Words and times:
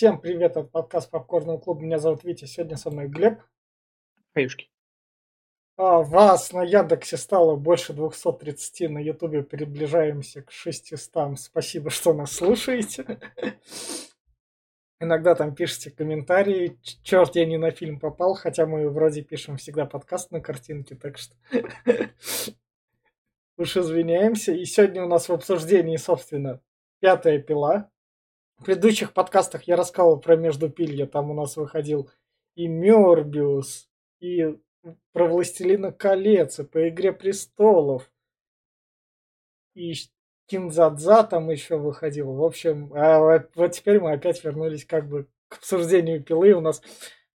Всем 0.00 0.18
привет 0.18 0.56
от 0.56 0.72
подкаста 0.72 1.10
Попкорного 1.10 1.58
клуба. 1.58 1.82
Меня 1.82 1.98
зовут 1.98 2.24
Витя. 2.24 2.46
Сегодня 2.46 2.78
со 2.78 2.90
мной 2.90 3.06
Глеб. 3.06 3.38
Хаюшки. 4.32 4.70
А, 5.76 5.98
вас 5.98 6.54
на 6.54 6.62
Яндексе 6.62 7.18
стало 7.18 7.56
больше 7.56 7.92
230, 7.92 8.88
на 8.88 8.98
Ютубе 8.98 9.42
приближаемся 9.42 10.40
к 10.40 10.52
600. 10.52 11.38
Спасибо, 11.38 11.90
что 11.90 12.14
нас 12.14 12.32
слушаете. 12.32 13.20
Иногда 15.00 15.34
там 15.34 15.54
пишите 15.54 15.90
комментарии. 15.90 16.78
Черт, 17.02 17.36
я 17.36 17.44
не 17.44 17.58
на 17.58 17.70
фильм 17.70 18.00
попал, 18.00 18.34
хотя 18.36 18.64
мы 18.64 18.88
вроде 18.88 19.20
пишем 19.20 19.58
всегда 19.58 19.84
подкаст 19.84 20.30
на 20.30 20.40
картинке, 20.40 20.94
так 20.94 21.18
что 21.18 21.34
уж 23.58 23.76
извиняемся. 23.76 24.52
И 24.52 24.64
сегодня 24.64 25.04
у 25.04 25.08
нас 25.08 25.28
в 25.28 25.32
обсуждении, 25.34 25.98
собственно, 25.98 26.62
пятая 27.00 27.38
пила. 27.38 27.90
В 28.60 28.64
предыдущих 28.64 29.14
подкастах 29.14 29.62
я 29.62 29.74
рассказывал 29.74 30.20
про 30.20 30.36
Междупилье, 30.36 31.06
там 31.06 31.30
у 31.30 31.34
нас 31.34 31.56
выходил 31.56 32.10
и 32.56 32.68
Мёрбиус, 32.68 33.88
и 34.20 34.54
про 35.12 35.26
Властелина 35.26 35.92
колец, 35.92 36.58
и 36.58 36.64
по 36.64 36.90
Игре 36.90 37.14
престолов, 37.14 38.10
и 39.74 39.94
Кинзадза 40.44 41.24
там 41.24 41.48
еще 41.48 41.78
выходил. 41.78 42.34
В 42.34 42.44
общем, 42.44 42.92
а 42.94 43.46
вот 43.54 43.72
теперь 43.72 43.98
мы 43.98 44.12
опять 44.12 44.44
вернулись 44.44 44.84
как 44.84 45.08
бы 45.08 45.26
к 45.48 45.56
обсуждению 45.56 46.22
пилы. 46.22 46.52
У 46.52 46.60
нас 46.60 46.82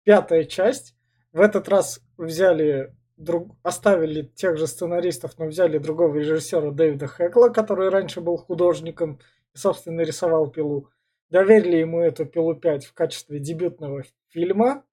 пятая 0.04 0.44
часть. 0.44 0.96
В 1.34 1.42
этот 1.42 1.68
раз 1.70 2.02
взяли 2.18 2.96
друг... 3.18 3.56
оставили 3.64 4.22
тех 4.36 4.58
же 4.58 4.68
сценаристов, 4.68 5.40
но 5.40 5.48
взяли 5.48 5.80
другого 5.80 6.18
режиссера 6.18 6.70
Дэвида 6.70 7.08
Хекла, 7.08 7.50
который 7.50 7.90
раньше 7.90 8.22
был 8.22 8.38
художником 8.38 9.20
и, 9.56 9.58
собственно, 9.58 10.02
рисовал 10.02 10.52
пилу 10.52 10.92
доверили 11.30 11.78
ему 11.78 12.00
эту 12.00 12.26
«Пилу 12.26 12.56
5» 12.56 12.82
в 12.82 12.94
качестве 12.94 13.40
дебютного 13.40 14.04
фильма. 14.30 14.84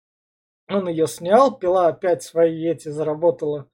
Он 0.69 0.89
ее 0.89 1.07
снял, 1.07 1.56
«Пила» 1.59 1.89
опять 1.89 2.23
свои 2.23 2.67
эти 2.69 2.89
заработала 2.89 3.69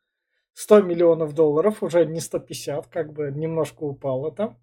100 0.54 0.82
миллионов 0.82 1.34
долларов, 1.34 1.82
уже 1.82 2.04
не 2.04 2.20
150, 2.20 2.88
как 2.88 3.12
бы 3.12 3.30
немножко 3.30 3.84
упало 3.84 4.32
там. 4.32 4.58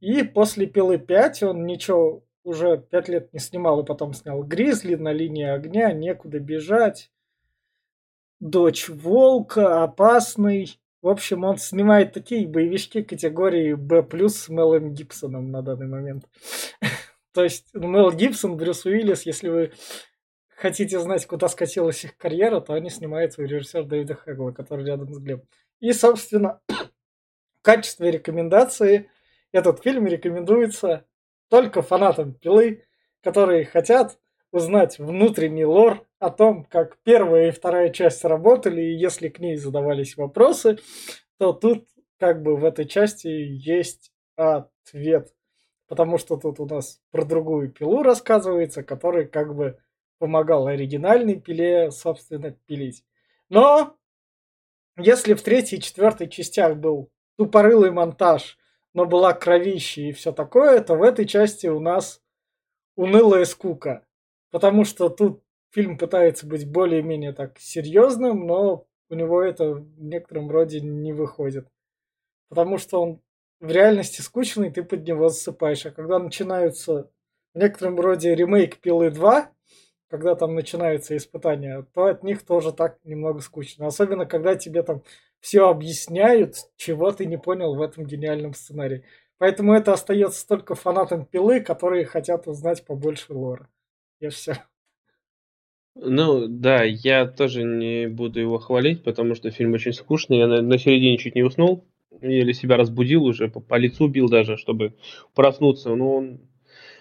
И 0.00 0.22
после 0.22 0.66
«Пилы 0.66 0.96
5» 0.96 1.44
он 1.44 1.66
ничего 1.66 2.24
уже 2.42 2.78
пять 2.78 3.08
лет 3.08 3.32
не 3.32 3.38
снимал, 3.38 3.80
и 3.80 3.86
потом 3.86 4.14
снял 4.14 4.42
«Гризли», 4.42 4.94
«На 4.94 5.12
линии 5.12 5.44
огня», 5.44 5.92
«Некуда 5.92 6.38
бежать», 6.38 7.10
«Дочь 8.40 8.88
волка», 8.88 9.82
«Опасный». 9.82 10.80
В 11.02 11.08
общем, 11.08 11.44
он 11.44 11.56
снимает 11.56 12.12
такие 12.12 12.46
боевички 12.46 13.02
категории 13.02 13.74
B+, 13.74 14.02
с 14.28 14.48
Мелом 14.48 14.92
Гибсоном 14.92 15.50
на 15.50 15.62
данный 15.62 15.86
момент. 15.86 16.24
То 17.32 17.44
есть 17.44 17.72
Мел 17.74 18.10
Гибсон, 18.10 18.56
Брюс 18.56 18.84
Уиллис, 18.84 19.24
если 19.24 19.48
вы 19.48 19.72
хотите 20.48 20.98
знать, 21.00 21.26
куда 21.26 21.48
скатилась 21.48 22.04
их 22.04 22.16
карьера, 22.16 22.60
то 22.60 22.74
они 22.74 22.90
снимают 22.90 23.32
свой 23.32 23.46
режиссер 23.46 23.84
Дэвида 23.84 24.14
Хэгла, 24.14 24.52
который 24.52 24.84
рядом 24.84 25.12
с 25.12 25.18
Глебом. 25.18 25.46
И, 25.80 25.92
собственно, 25.92 26.60
в 26.68 27.62
качестве 27.62 28.10
рекомендации 28.10 29.10
этот 29.52 29.82
фильм 29.82 30.06
рекомендуется 30.06 31.06
только 31.48 31.82
фанатам 31.82 32.34
пилы, 32.34 32.84
которые 33.22 33.64
хотят 33.64 34.18
узнать 34.52 34.98
внутренний 34.98 35.64
лор 35.64 36.06
о 36.18 36.30
том, 36.30 36.64
как 36.64 36.98
первая 37.02 37.48
и 37.48 37.52
вторая 37.52 37.90
часть 37.90 38.24
работали, 38.24 38.82
и 38.82 38.98
если 38.98 39.28
к 39.28 39.38
ней 39.38 39.56
задавались 39.56 40.16
вопросы, 40.16 40.78
то 41.38 41.52
тут 41.52 41.88
как 42.18 42.42
бы 42.42 42.56
в 42.56 42.64
этой 42.64 42.86
части 42.86 43.28
есть 43.28 44.12
ответ 44.36 45.32
потому 45.90 46.18
что 46.18 46.36
тут 46.36 46.60
у 46.60 46.66
нас 46.66 47.02
про 47.10 47.24
другую 47.24 47.68
пилу 47.68 48.04
рассказывается, 48.04 48.84
который 48.84 49.26
как 49.26 49.56
бы 49.56 49.76
помогал 50.18 50.68
оригинальной 50.68 51.40
пиле, 51.40 51.90
собственно, 51.90 52.52
пилить. 52.52 53.04
Но 53.48 53.96
если 54.96 55.34
в 55.34 55.42
третьей 55.42 55.78
и 55.78 55.80
четвертой 55.80 56.28
частях 56.28 56.76
был 56.76 57.10
тупорылый 57.36 57.90
монтаж, 57.90 58.56
но 58.94 59.04
была 59.04 59.32
кровища 59.32 60.02
и 60.02 60.12
все 60.12 60.30
такое, 60.30 60.80
то 60.80 60.94
в 60.94 61.02
этой 61.02 61.26
части 61.26 61.66
у 61.66 61.80
нас 61.80 62.22
унылая 62.94 63.44
скука. 63.44 64.06
Потому 64.52 64.84
что 64.84 65.08
тут 65.08 65.42
фильм 65.70 65.98
пытается 65.98 66.46
быть 66.46 66.70
более-менее 66.70 67.32
так 67.32 67.58
серьезным, 67.58 68.46
но 68.46 68.86
у 69.08 69.14
него 69.16 69.42
это 69.42 69.74
в 69.74 70.00
некотором 70.00 70.52
роде 70.52 70.80
не 70.80 71.12
выходит. 71.12 71.66
Потому 72.48 72.78
что 72.78 73.02
он 73.02 73.20
в 73.60 73.70
реальности 73.70 74.22
скучный, 74.22 74.70
ты 74.70 74.82
под 74.82 75.06
него 75.06 75.28
засыпаешь. 75.28 75.86
А 75.86 75.90
когда 75.90 76.18
начинаются 76.18 77.10
в 77.54 77.58
некотором 77.58 78.00
роде 78.00 78.34
ремейк 78.34 78.78
Пилы 78.78 79.10
2, 79.10 79.50
когда 80.08 80.34
там 80.34 80.54
начинаются 80.54 81.16
испытания, 81.16 81.86
то 81.94 82.06
от 82.06 82.24
них 82.24 82.42
тоже 82.44 82.72
так 82.72 82.98
немного 83.04 83.40
скучно. 83.40 83.86
Особенно, 83.86 84.26
когда 84.26 84.56
тебе 84.56 84.82
там 84.82 85.02
все 85.40 85.68
объясняют, 85.68 86.56
чего 86.76 87.12
ты 87.12 87.26
не 87.26 87.38
понял 87.38 87.74
в 87.74 87.82
этом 87.82 88.04
гениальном 88.04 88.54
сценарии. 88.54 89.04
Поэтому 89.38 89.72
это 89.72 89.92
остается 89.92 90.46
только 90.46 90.74
фанатам 90.74 91.24
пилы, 91.24 91.60
которые 91.60 92.04
хотят 92.04 92.46
узнать 92.46 92.84
побольше 92.84 93.32
лора. 93.32 93.68
И 94.18 94.28
все. 94.28 94.56
Ну, 95.94 96.46
да, 96.46 96.82
я 96.82 97.26
тоже 97.26 97.62
не 97.62 98.06
буду 98.06 98.40
его 98.40 98.58
хвалить, 98.58 99.02
потому 99.02 99.34
что 99.34 99.50
фильм 99.50 99.72
очень 99.74 99.92
скучный. 99.92 100.38
Я 100.38 100.46
на, 100.46 100.62
на 100.62 100.78
середине 100.78 101.18
чуть 101.18 101.34
не 101.34 101.42
уснул 101.42 101.84
или 102.20 102.52
себя 102.52 102.76
разбудил 102.76 103.24
уже, 103.24 103.48
по, 103.48 103.60
по 103.60 103.76
лицу 103.76 104.08
бил 104.08 104.28
даже, 104.28 104.56
чтобы 104.56 104.94
проснуться. 105.34 105.94
Но 105.94 106.16
он... 106.16 106.40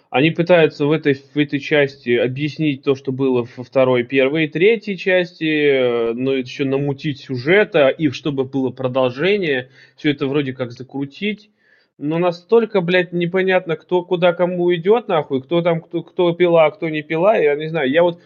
Они 0.09 0.31
пытаются 0.31 0.87
в 0.87 0.91
этой, 0.91 1.13
в 1.13 1.37
этой 1.37 1.59
части 1.59 2.15
объяснить 2.17 2.81
то, 2.81 2.95
что 2.95 3.11
было 3.11 3.47
во 3.55 3.63
второй, 3.63 4.03
первой 4.03 4.45
и 4.45 4.47
третьей 4.47 4.97
части, 4.97 6.13
но 6.13 6.33
еще 6.33 6.65
намутить 6.65 7.19
сюжета, 7.19 7.89
и 7.89 8.09
чтобы 8.09 8.45
было 8.45 8.71
продолжение, 8.71 9.69
все 9.95 10.09
это 10.09 10.25
вроде 10.25 10.53
как 10.53 10.71
закрутить. 10.71 11.51
Но 11.99 12.17
настолько, 12.17 12.81
блядь, 12.81 13.13
непонятно, 13.13 13.75
кто 13.75 14.03
куда 14.03 14.33
кому 14.33 14.73
идет, 14.73 15.09
нахуй, 15.09 15.43
кто 15.43 15.61
там, 15.61 15.81
кто, 15.81 16.01
кто 16.01 16.33
пила, 16.33 16.65
а 16.65 16.71
кто 16.71 16.89
не 16.89 17.03
пила, 17.03 17.35
я 17.35 17.55
не 17.55 17.67
знаю. 17.67 17.91
Я 17.91 18.01
вот 18.01 18.19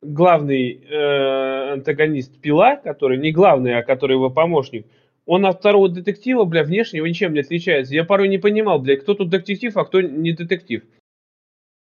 главный 0.00 0.80
э, 0.88 1.72
антагонист 1.72 2.40
пила, 2.40 2.76
который 2.76 3.18
не 3.18 3.32
главный, 3.32 3.76
а 3.76 3.82
который 3.82 4.12
его 4.12 4.30
помощник, 4.30 4.86
он 5.26 5.44
от 5.44 5.58
второго 5.58 5.88
детектива, 5.88 6.44
бля, 6.44 6.62
внешне 6.62 6.98
его 6.98 7.06
ничем 7.06 7.34
не 7.34 7.40
отличается. 7.40 7.94
Я 7.94 8.04
порой 8.04 8.28
не 8.28 8.38
понимал, 8.38 8.78
бля, 8.78 8.96
кто 8.96 9.14
тут 9.14 9.28
детектив, 9.28 9.76
а 9.76 9.84
кто 9.84 10.00
не 10.00 10.32
детектив. 10.32 10.84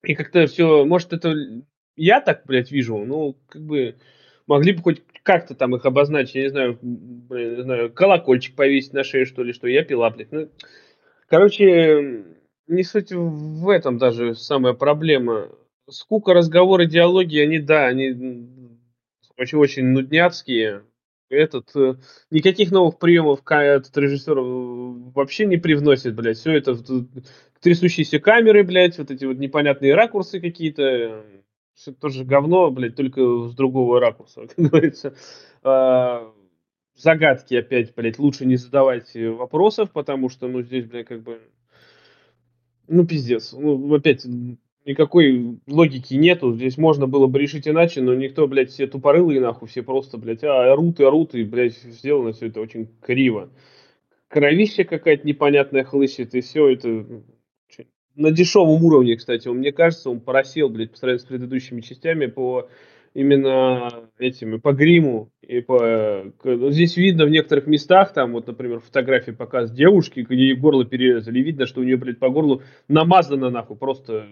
И 0.05 0.15
как-то 0.15 0.47
все, 0.47 0.85
может, 0.85 1.13
это 1.13 1.35
я 1.97 2.21
так, 2.21 2.43
блядь, 2.47 2.71
вижу, 2.71 2.99
ну, 2.99 3.37
как 3.49 3.63
бы, 3.63 3.97
могли 4.47 4.73
бы 4.73 4.83
хоть 4.83 5.03
как-то 5.23 5.55
там 5.55 5.75
их 5.75 5.85
обозначить, 5.85 6.35
я 6.35 6.43
не 6.43 6.49
знаю, 6.49 6.79
блин, 6.83 7.57
не 7.57 7.63
знаю, 7.63 7.93
колокольчик 7.93 8.55
повесить 8.55 8.93
на 8.93 9.05
шею, 9.05 9.27
что 9.27 9.43
ли, 9.43 9.53
что 9.53 9.69
я 9.69 9.85
пила, 9.85 10.11
блядь. 10.11 10.33
Ну, 10.33 10.49
короче, 11.27 12.25
не 12.67 12.83
суть 12.83 13.13
в 13.13 13.69
этом 13.69 13.99
даже 13.99 14.35
самая 14.35 14.75
проблема. 14.75 15.49
Скука, 15.89 16.35
разговоры, 16.35 16.87
диалоги, 16.87 17.39
они, 17.39 17.59
да, 17.59 17.87
они 17.87 18.49
очень-очень 19.37 19.87
нудняцкие, 19.87 20.83
этот 21.31 21.75
э, 21.77 21.95
никаких 22.31 22.71
новых 22.73 22.99
приемов 22.99 23.41
этот 23.49 23.97
режиссер 23.97 24.39
э, 24.39 24.43
вообще 25.15 25.47
не 25.47 25.57
привносит, 25.57 26.15
блядь. 26.15 26.39
Все 26.39 26.53
это 26.53 26.77
трясущиеся 27.61 28.19
камеры, 28.19 28.65
блядь, 28.65 28.99
вот 28.99 29.11
эти 29.11 29.25
вот 29.25 29.39
непонятные 29.39 29.95
ракурсы 29.95 30.41
какие-то. 30.41 31.25
Все 31.75 31.93
тоже 31.93 32.25
говно, 32.25 32.71
блядь, 32.71 32.97
только 32.97 33.49
с 33.49 33.55
другого 33.55 34.01
ракурса, 34.01 34.47
как 34.57 34.57
говорится. 34.57 35.15
А, 35.63 36.31
загадки 36.95 37.55
опять, 37.55 37.95
блядь, 37.95 38.19
лучше 38.19 38.45
не 38.45 38.57
задавать 38.57 39.15
вопросов, 39.15 39.91
потому 39.93 40.29
что, 40.29 40.49
ну, 40.49 40.63
здесь, 40.63 40.85
блядь, 40.85 41.07
как 41.07 41.23
бы, 41.23 41.41
ну, 42.89 43.07
пиздец. 43.07 43.53
Ну, 43.53 43.95
опять, 43.95 44.27
никакой 44.85 45.59
логики 45.67 46.15
нету. 46.15 46.55
Здесь 46.55 46.79
можно 46.79 47.07
было 47.07 47.27
бы 47.27 47.39
решить 47.39 47.69
иначе, 47.69 48.01
но 48.01 48.15
никто, 48.15 48.47
блядь, 48.47 48.71
все 48.71 48.87
тупорылые 48.87 49.41
нахуй, 49.41 49.69
все 49.69 49.83
просто, 49.83 50.19
блядь, 50.19 50.45
а, 50.45 50.73
орут 50.73 51.01
и 51.01 51.05
орут, 51.05 51.35
и, 51.35 51.45
блядь, 51.45 51.77
сделано 51.77 52.33
все 52.33 52.47
это 52.47 52.61
очень 52.61 52.89
криво. 53.01 53.51
Кровища 54.29 54.85
какая-то 54.85 55.27
непонятная 55.27 55.85
хлыщет, 55.85 56.35
и 56.35 56.41
все 56.41 56.69
это 56.69 57.05
на 58.17 58.31
дешевом 58.31 58.85
уровне, 58.85 59.17
кстати. 59.17 59.49
Он, 59.49 59.59
мне 59.59 59.73
кажется, 59.73 60.11
он 60.11 60.21
поросел, 60.21 60.69
блядь, 60.69 60.93
по 60.93 60.97
сравнению 60.97 61.21
с 61.21 61.29
предыдущими 61.29 61.81
частями 61.81 62.27
по 62.27 62.69
именно 63.15 64.09
этими, 64.19 64.59
по 64.59 64.73
гриму. 64.73 65.31
И 65.43 65.61
по, 65.61 66.33
здесь 66.71 66.97
видно 66.97 67.25
в 67.25 67.31
некоторых 67.31 67.67
местах, 67.67 68.13
там 68.13 68.33
вот, 68.33 68.47
например, 68.47 68.81
фотографии 68.81 69.33
показ 69.33 69.73
девушки, 69.73 70.21
где 70.21 70.49
ей 70.49 70.55
горло 70.55 70.85
перерезали, 70.85 71.41
видно, 71.41 71.67
что 71.67 71.81
у 71.81 71.85
нее, 71.85 71.97
блядь, 71.97 72.19
по 72.19 72.29
горлу 72.29 72.63
намазано 72.89 73.51
нахуй, 73.51 73.77
просто 73.77 74.27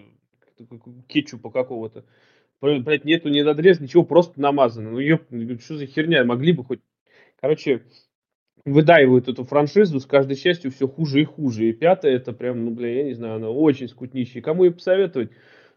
кетчупа 1.07 1.51
какого-то. 1.51 2.05
Блять, 2.61 3.05
нету 3.05 3.29
ни 3.29 3.41
надрез, 3.41 3.79
ничего, 3.79 4.03
просто 4.03 4.39
намазано. 4.41 4.91
Ну, 4.91 4.99
ёп, 4.99 5.23
что 5.61 5.77
за 5.77 5.85
херня, 5.85 6.23
могли 6.25 6.51
бы 6.51 6.63
хоть... 6.65 6.81
Короче, 7.39 7.83
выдаивают 8.65 9.29
эту 9.29 9.45
франшизу, 9.45 9.99
с 9.99 10.05
каждой 10.05 10.35
частью 10.35 10.71
все 10.71 10.87
хуже 10.87 11.21
и 11.21 11.25
хуже. 11.25 11.69
И 11.69 11.73
пятая, 11.73 12.15
это 12.15 12.33
прям, 12.33 12.65
ну, 12.65 12.71
бля, 12.71 12.93
я 12.97 13.03
не 13.03 13.13
знаю, 13.13 13.35
она 13.35 13.49
очень 13.49 13.87
скутнищая. 13.87 14.43
Кому 14.43 14.65
ее 14.65 14.71
посоветовать? 14.71 15.31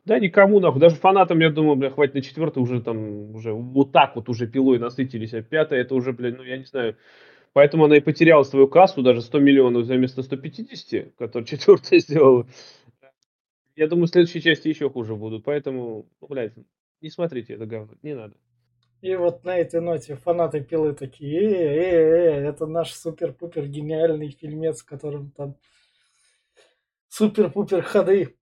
Да, 0.05 0.19
никому 0.19 0.59
нахуй. 0.59 0.81
Даже 0.81 0.97
фанатам, 0.97 1.39
я 1.39 1.51
думаю, 1.51 1.77
бля, 1.77 1.91
хватит 1.91 2.15
на 2.15 2.23
четвертый 2.23 2.59
уже 2.59 2.81
там, 2.81 3.35
уже 3.37 3.53
вот 3.53 3.93
так 3.93 4.17
вот 4.17 4.29
уже 4.29 4.49
пилой 4.49 4.81
насытились. 4.81 5.33
А 5.35 5.43
пятая 5.43 5.83
это 5.83 5.95
уже, 5.95 6.13
блядь, 6.13 6.37
ну 6.37 6.43
я 6.43 6.59
не 6.59 6.65
знаю. 6.65 6.97
Поэтому 7.53 7.85
она 7.85 7.99
и 7.99 8.01
потеряла 8.01 8.43
свою 8.45 8.67
кассу, 8.67 9.03
даже 9.03 9.21
100 9.21 9.39
миллионов 9.39 9.85
за 9.85 9.95
вместо 9.95 10.23
150, 10.23 11.15
который 11.19 11.45
четвертая 11.47 12.01
сделала. 12.01 12.47
Я 13.77 13.89
думаю, 13.89 14.07
следующие 14.07 14.43
части 14.43 14.69
еще 14.69 14.91
хуже 14.91 15.15
будут. 15.15 15.45
Поэтому, 15.45 16.09
ну, 16.21 16.29
блядь, 16.29 16.53
не 17.01 17.11
смотрите 17.11 17.55
это 17.55 17.67
говно, 17.67 17.95
не 18.03 18.15
надо. 18.15 18.35
И 19.03 19.17
вот 19.17 19.45
на 19.45 19.59
этой 19.59 19.81
ноте 19.81 20.15
фанаты 20.15 20.61
пилы 20.61 20.95
такие, 20.95 21.41
э, 21.41 21.55
э, 21.55 22.45
э, 22.45 22.49
это 22.49 22.67
наш 22.67 22.93
супер-пупер 22.93 23.67
гениальный 23.67 24.31
фильмец, 24.31 24.83
в 24.83 24.87
котором 24.87 25.33
там 25.33 25.57
супер-пупер 27.09 27.83
ходы, 27.83 28.37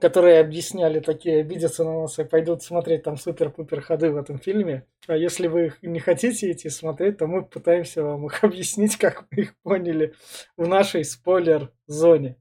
которые 0.00 0.40
объясняли 0.40 1.00
такие, 1.00 1.40
обидятся 1.40 1.84
на 1.84 2.00
нас 2.00 2.18
и 2.18 2.24
пойдут 2.24 2.62
смотреть 2.62 3.02
там 3.02 3.18
супер-пупер 3.18 3.82
ходы 3.82 4.10
в 4.10 4.16
этом 4.16 4.38
фильме. 4.38 4.86
А 5.08 5.16
если 5.16 5.46
вы 5.46 5.66
их 5.66 5.82
не 5.82 6.00
хотите 6.00 6.50
идти 6.50 6.70
смотреть, 6.70 7.18
то 7.18 7.26
мы 7.26 7.44
пытаемся 7.44 8.02
вам 8.02 8.26
их 8.26 8.42
объяснить, 8.44 8.96
как 8.96 9.26
мы 9.30 9.42
их 9.42 9.58
поняли 9.58 10.14
в 10.56 10.66
нашей 10.66 11.04
спойлер-зоне. 11.04 12.38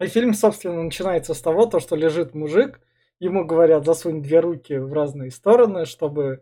И 0.00 0.06
фильм, 0.06 0.32
собственно, 0.34 0.82
начинается 0.82 1.34
с 1.34 1.40
того, 1.40 1.66
то, 1.66 1.78
что 1.78 1.94
лежит 1.94 2.34
мужик, 2.34 2.80
ему 3.18 3.44
говорят, 3.44 3.84
засунь 3.84 4.22
две 4.22 4.40
руки 4.40 4.74
в 4.74 4.92
разные 4.92 5.30
стороны, 5.30 5.84
чтобы 5.84 6.40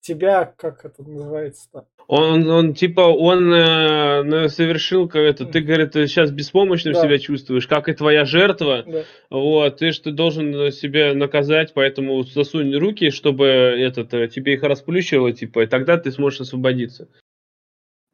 тебя, 0.00 0.52
как 0.56 0.84
это 0.84 1.02
называется-то? 1.02 1.86
Он, 2.08 2.48
он 2.48 2.74
типа, 2.74 3.00
он 3.00 3.52
э, 3.52 4.48
совершил, 4.48 5.08
как 5.08 5.22
это, 5.22 5.44
ты, 5.44 5.60
говорит, 5.60 5.94
сейчас 5.94 6.30
беспомощным 6.30 6.94
да. 6.94 7.02
себя 7.02 7.18
чувствуешь, 7.18 7.66
как 7.66 7.88
и 7.88 7.94
твоя 7.94 8.24
жертва, 8.24 8.84
да. 8.86 9.02
вот, 9.28 9.78
ты 9.78 9.90
что 9.90 10.12
должен 10.12 10.70
себя 10.70 11.14
наказать, 11.14 11.72
поэтому 11.74 12.22
засунь 12.22 12.76
руки, 12.76 13.10
чтобы 13.10 13.46
этот, 13.46 14.14
э, 14.14 14.28
тебе 14.28 14.54
их 14.54 14.62
расплющило, 14.62 15.32
типа, 15.32 15.64
и 15.64 15.66
тогда 15.66 15.96
ты 15.96 16.12
сможешь 16.12 16.42
освободиться. 16.42 17.08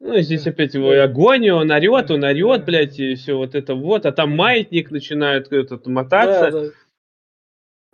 Ну, 0.05 0.19
здесь 0.19 0.45
опять 0.45 0.73
его 0.73 0.91
агония, 0.91 1.53
он 1.53 1.71
орет, 1.71 2.11
он 2.11 2.25
орет, 2.25 2.65
блядь, 2.65 2.99
и 2.99 3.15
все 3.15 3.37
вот 3.37 3.55
это 3.55 3.73
вот, 3.73 4.05
а 4.05 4.11
там 4.11 4.35
маятник 4.35 4.91
начинает 4.91 5.51
этот 5.53 5.87
мотаться. 5.87 6.51
Да, 6.51 6.59
да 6.65 6.67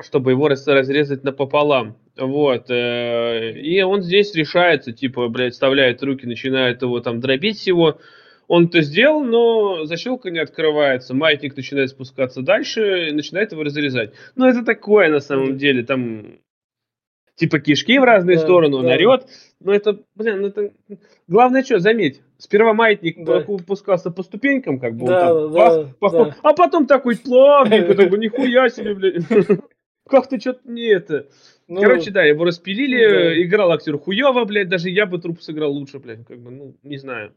чтобы 0.02 0.32
его 0.32 0.48
разрезать 0.48 1.24
напополам. 1.24 1.98
Вот. 2.18 2.70
Э, 2.70 3.52
и 3.52 3.82
он 3.82 4.02
здесь 4.02 4.34
решается, 4.34 4.94
типа, 4.94 5.28
блядь, 5.28 5.54
вставляет 5.54 6.02
руки, 6.02 6.26
начинает 6.26 6.82
его 6.82 7.02
там 7.02 7.20
дробить 7.20 7.58
всего. 7.58 8.00
Он 8.48 8.68
это 8.68 8.82
сделал, 8.82 9.24
но 9.24 9.86
защелка 9.86 10.32
не 10.32 10.40
открывается. 10.40 11.14
Маятник 11.14 11.56
начинает 11.56 11.90
спускаться 11.90 12.42
дальше 12.42 13.10
и 13.10 13.12
начинает 13.12 13.52
его 13.52 13.64
разрезать. 13.64 14.14
Ну, 14.36 14.46
это 14.46 14.64
такое 14.64 15.10
на 15.10 15.20
самом 15.20 15.58
деле. 15.58 15.84
Там 15.84 16.40
типа 17.36 17.60
кишки 17.60 18.00
в 18.00 18.04
разные 18.04 18.38
да, 18.38 18.44
стороны, 18.44 18.78
он 18.78 18.86
да. 18.86 18.94
орет. 18.94 19.28
Но 19.60 19.74
это, 19.74 20.00
блин, 20.16 20.42
ну 20.42 20.48
это... 20.48 20.72
Главное 21.28 21.64
что, 21.64 21.80
заметь, 21.80 22.22
сперва 22.38 22.74
маятник 22.74 23.24
да. 23.26 23.42
пускался 23.42 24.10
по 24.10 24.24
ступенькам, 24.24 24.80
как 24.80 24.96
бы, 24.96 25.08
да, 25.08 25.34
он 25.34 25.54
там, 25.54 25.54
да, 25.54 25.94
пах, 26.00 26.12
да. 26.14 26.36
а 26.44 26.54
потом 26.54 26.88
такой 26.88 27.18
плавненько, 27.18 27.94
такой, 27.96 28.20
нихуя 28.20 28.70
себе, 28.70 28.96
блядь 28.96 29.26
как-то 30.10 30.40
что-то 30.40 30.70
не 30.70 30.88
это. 30.88 31.30
Ну, 31.68 31.82
Короче, 31.82 32.12
да, 32.12 32.24
его 32.24 32.44
распилили, 32.44 33.08
да. 33.08 33.44
играл 33.44 33.72
актер 33.72 33.98
хуево, 33.98 34.44
блядь, 34.46 34.70
даже 34.70 34.90
я 34.90 35.06
бы 35.06 35.20
труп 35.20 35.42
сыграл 35.42 35.72
лучше, 35.72 36.00
блядь, 36.00 36.26
как 36.26 36.40
бы, 36.40 36.52
ну, 36.52 36.76
не 36.84 36.98
знаю. 36.98 37.34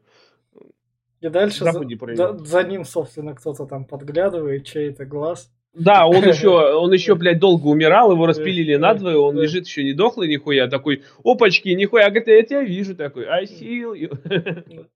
И 1.21 1.29
дальше 1.29 1.63
за, 1.63 1.71
за, 2.15 2.37
за 2.37 2.63
ним, 2.63 2.83
собственно, 2.83 3.33
кто-то 3.33 3.65
там 3.65 3.85
подглядывает, 3.85 4.65
чей-то 4.65 5.05
глаз. 5.05 5.49
Да, 5.73 6.05
он 6.05 6.23
еще, 6.23 6.49
он 6.77 6.93
еще, 6.93 7.15
блядь, 7.15 7.39
долго 7.39 7.67
умирал, 7.67 8.11
его 8.11 8.25
распилили 8.25 8.75
надвое, 8.75 9.17
он 9.17 9.39
лежит 9.39 9.65
еще 9.65 9.83
не 9.83 9.93
дохлый 9.93 10.29
нихуя, 10.29 10.67
такой, 10.67 11.03
опачки, 11.23 11.69
нихуя, 11.69 12.09
говорит, 12.09 12.27
я 12.27 12.43
тебя 12.43 12.61
вижу, 12.61 12.95
такой, 12.95 13.25
I 13.25 13.45
see 13.45 13.81
you. 13.81 14.87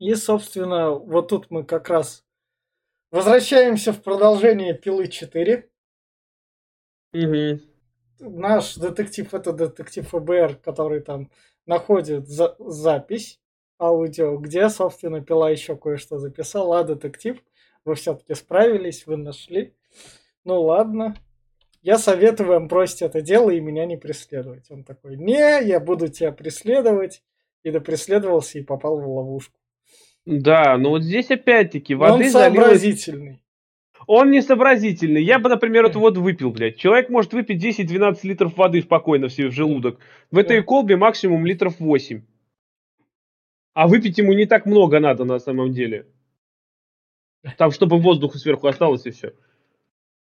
И, 0.00 0.14
собственно, 0.14 0.90
вот 0.90 1.28
тут 1.28 1.50
мы 1.50 1.64
как 1.64 1.88
раз 1.88 2.24
возвращаемся 3.10 3.92
в 3.92 4.02
продолжение 4.02 4.74
Пилы 4.74 5.08
4. 5.08 5.68
Угу. 7.14 7.60
Наш 8.20 8.74
детектив 8.74 9.32
это 9.32 9.52
детектив 9.52 10.08
ФБР, 10.08 10.56
который 10.56 11.00
там 11.00 11.30
находит 11.66 12.28
за 12.28 12.56
запись 12.58 13.40
аудио, 13.80 14.36
где, 14.38 14.68
собственно, 14.68 15.20
пила 15.24 15.50
еще 15.50 15.76
кое-что 15.76 16.18
записала. 16.18 16.80
А, 16.80 16.84
детектив, 16.84 17.42
вы 17.84 17.94
все-таки 17.94 18.34
справились, 18.34 19.06
вы 19.06 19.16
нашли. 19.16 19.74
Ну 20.44 20.62
ладно. 20.62 21.14
Я 21.82 21.98
советую 21.98 22.48
вам 22.48 22.66
бросить 22.66 23.02
это 23.02 23.20
дело 23.20 23.50
и 23.50 23.60
меня 23.60 23.84
не 23.84 23.98
преследовать. 23.98 24.70
Он 24.70 24.84
такой, 24.84 25.16
не, 25.16 25.62
я 25.64 25.80
буду 25.80 26.08
тебя 26.08 26.32
преследовать. 26.32 27.22
И 27.62 27.70
допреследовался 27.70 28.58
и 28.58 28.62
попал 28.62 29.00
в 29.00 29.08
ловушку. 29.08 29.58
Да, 30.26 30.76
но 30.78 30.90
вот 30.90 31.02
здесь 31.02 31.30
опять-таки 31.30 31.94
воды 31.94 32.24
Он 32.24 32.30
сообразительный. 32.30 33.42
Он 34.06 34.30
не 34.30 34.42
сообразительный. 34.42 35.22
Я 35.22 35.38
бы, 35.38 35.48
например, 35.48 35.86
эту 35.86 35.98
воду 36.00 36.22
выпил, 36.22 36.50
блядь. 36.50 36.76
Человек 36.76 37.08
может 37.08 37.32
выпить 37.32 37.62
10-12 37.62 38.18
литров 38.22 38.56
воды 38.56 38.82
спокойно 38.82 39.28
себе 39.28 39.48
в 39.48 39.52
желудок. 39.52 39.98
В 40.30 40.38
этой 40.38 40.62
колбе 40.62 40.96
максимум 40.96 41.46
литров 41.46 41.80
8. 41.80 42.22
А 43.72 43.88
выпить 43.88 44.18
ему 44.18 44.32
не 44.34 44.46
так 44.46 44.66
много 44.66 45.00
надо 45.00 45.24
на 45.24 45.38
самом 45.38 45.72
деле. 45.72 46.06
Там, 47.58 47.70
чтобы 47.70 47.98
воздуха 47.98 48.38
сверху 48.38 48.66
осталось 48.66 49.06
и 49.06 49.10
все. 49.10 49.34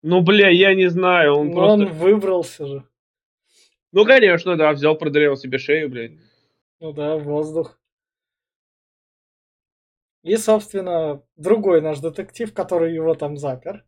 Ну, 0.02 0.22
бля, 0.22 0.48
я 0.48 0.74
не 0.74 0.88
знаю, 0.88 1.34
он 1.34 1.48
Но 1.48 1.54
просто... 1.54 1.72
он 1.72 1.86
выбрался 1.92 2.66
же. 2.66 2.84
Ну, 3.92 4.04
конечно, 4.04 4.56
да, 4.56 4.72
взял, 4.72 4.96
продырявил 4.96 5.36
себе 5.36 5.58
шею, 5.58 5.90
блядь. 5.90 6.12
Ну 6.80 6.92
да, 6.92 7.16
воздух. 7.16 7.78
И, 10.22 10.36
собственно, 10.36 11.22
другой 11.36 11.80
наш 11.80 11.98
детектив, 11.98 12.52
который 12.54 12.94
его 12.94 13.14
там 13.14 13.36
запер, 13.36 13.84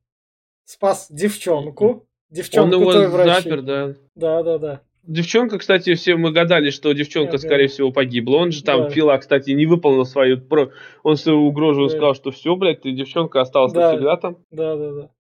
спас 0.64 1.11
девчонку. 1.11 2.08
Девчонку 2.31 2.76
Он 2.76 2.81
его 2.82 2.93
той 2.93 3.08
врачи. 3.08 3.43
запер, 3.43 3.62
да. 3.62 3.94
Да, 4.14 4.43
да, 4.43 4.58
да. 4.58 4.82
Девчонка, 5.02 5.58
кстати, 5.58 5.94
все 5.94 6.14
мы 6.14 6.31
гадали, 6.31 6.70
что 6.70 6.93
девчонка, 6.93 7.32
да, 7.32 7.38
скорее 7.38 7.66
да. 7.66 7.72
всего, 7.72 7.90
погибла. 7.90 8.37
Он 8.37 8.52
же 8.52 8.62
там, 8.62 8.82
да. 8.82 8.90
Фила, 8.90 9.16
кстати, 9.16 9.50
не 9.50 9.66
выполнил 9.66 10.04
свою... 10.04 10.40
Он 11.02 11.16
свою 11.16 11.40
угрозу 11.40 11.84
да. 11.84 11.88
сказал, 11.88 12.14
что 12.14 12.31
все, 12.31 12.54
блядь, 12.54 12.82
ты 12.82 12.93
девчонка 12.93 13.40
осталась 13.40 13.72
да. 13.72 13.90
навсегда 13.90 14.16
там. 14.16 14.37
Да, 14.52 14.76
да, 14.76 14.93
да. 14.93 15.10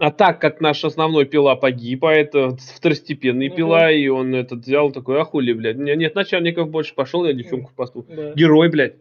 А 0.00 0.10
так 0.10 0.40
как 0.40 0.60
наш 0.60 0.82
основной 0.84 1.26
пила 1.26 1.54
погиб, 1.56 2.04
а 2.06 2.12
это 2.12 2.56
второстепенный 2.56 3.48
угу. 3.48 3.56
пила, 3.56 3.92
и 3.92 4.08
он 4.08 4.34
этот 4.34 4.60
взял 4.60 4.90
такой, 4.90 5.20
а 5.20 5.24
хули, 5.24 5.52
блядь, 5.52 5.76
у 5.76 5.80
меня 5.80 5.94
нет 5.94 6.14
начальников 6.14 6.70
больше, 6.70 6.94
пошел 6.94 7.24
я 7.26 7.34
девчонку 7.34 7.70
спасу. 7.70 8.06
Да. 8.08 8.32
Герой, 8.32 8.70
блядь. 8.70 8.96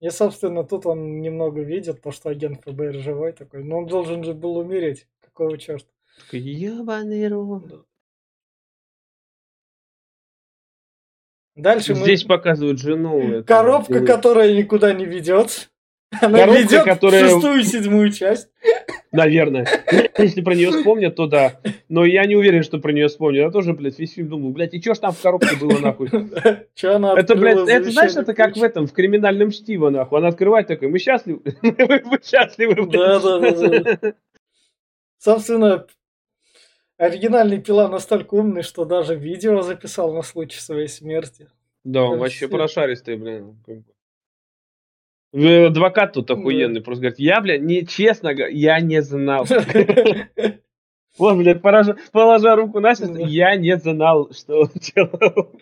И, 0.00 0.08
собственно, 0.10 0.64
тут 0.64 0.86
он 0.86 1.20
немного 1.22 1.62
видит, 1.62 2.02
то, 2.02 2.10
что 2.10 2.28
агент 2.28 2.62
ФБР 2.64 2.94
живой 2.94 3.32
такой. 3.32 3.64
Но 3.64 3.78
он 3.78 3.86
должен 3.86 4.22
же 4.22 4.32
был 4.32 4.58
умереть. 4.58 5.06
Какого 5.20 5.58
черта? 5.58 5.88
Такой, 6.18 6.40
ебаный 6.40 7.28
рот. 7.28 7.86
Дальше 11.56 11.94
Здесь 11.94 12.24
мы... 12.24 12.28
показывают 12.36 12.80
жену. 12.80 13.44
Коробка, 13.44 13.98
это... 13.98 14.06
которая 14.06 14.54
никуда 14.54 14.92
не 14.92 15.04
ведет. 15.04 15.70
Она 16.20 16.38
Коробка, 16.40 16.62
ведет 16.62 16.84
которая... 16.84 17.28
шестую, 17.28 17.62
седьмую 17.62 18.10
часть. 18.10 18.48
Наверное. 19.12 19.66
Если 20.18 20.42
про 20.42 20.54
нее 20.54 20.70
вспомнят, 20.70 21.14
то 21.14 21.26
да. 21.26 21.60
Но 21.88 22.04
я 22.04 22.26
не 22.26 22.34
уверен, 22.34 22.64
что 22.64 22.78
про 22.78 22.92
нее 22.92 23.06
вспомнят. 23.06 23.44
Я 23.44 23.50
тоже, 23.50 23.72
блядь, 23.72 23.98
весь 23.98 24.14
фильм 24.14 24.28
думал, 24.28 24.50
блядь, 24.50 24.74
и 24.74 24.80
что 24.80 24.94
ж 24.94 24.98
там 24.98 25.12
в 25.12 25.20
коробке 25.20 25.56
было, 25.56 25.78
нахуй? 25.78 26.10
Че 26.74 26.96
она 26.96 27.14
Это, 27.16 27.36
блядь, 27.36 27.68
это, 27.68 27.90
знаешь, 27.90 28.16
это 28.16 28.34
как 28.34 28.56
в 28.56 28.62
этом, 28.62 28.88
в 28.88 28.92
криминальном 28.92 29.52
чтиво, 29.52 29.90
нахуй. 29.90 30.18
Она 30.18 30.28
открывает 30.28 30.66
такой, 30.66 30.88
мы 30.88 30.98
счастливы. 30.98 31.40
Мы 31.62 32.20
счастливы, 32.24 32.86
Да, 32.90 33.20
да, 33.20 33.96
да. 33.96 34.14
Собственно, 35.18 35.86
оригинальный 36.98 37.60
пила 37.60 37.88
настолько 37.88 38.34
умный, 38.34 38.62
что 38.62 38.84
даже 38.84 39.14
видео 39.14 39.62
записал 39.62 40.12
на 40.14 40.22
случай 40.22 40.60
своей 40.60 40.88
смерти. 40.88 41.48
Да, 41.84 42.04
он 42.04 42.18
вообще 42.18 42.48
прошаристый, 42.48 43.16
блин. 43.16 43.56
Адвокат 45.32 46.12
тут 46.12 46.30
охуенный, 46.30 46.80
да. 46.80 46.84
просто 46.84 47.02
говорит, 47.02 47.18
я, 47.18 47.40
бля, 47.40 47.58
не, 47.58 47.86
честно, 47.86 48.28
я 48.30 48.80
не 48.80 49.02
знал. 49.02 49.46
Вот, 51.16 51.36
блядь, 51.36 51.62
положа, 51.62 51.96
положа 52.10 52.56
руку 52.56 52.80
на 52.80 52.96
сердце, 52.96 53.20
я 53.20 53.54
не 53.54 53.76
знал, 53.76 54.32
что 54.32 54.62
он 54.62 54.70
делал. 54.74 55.52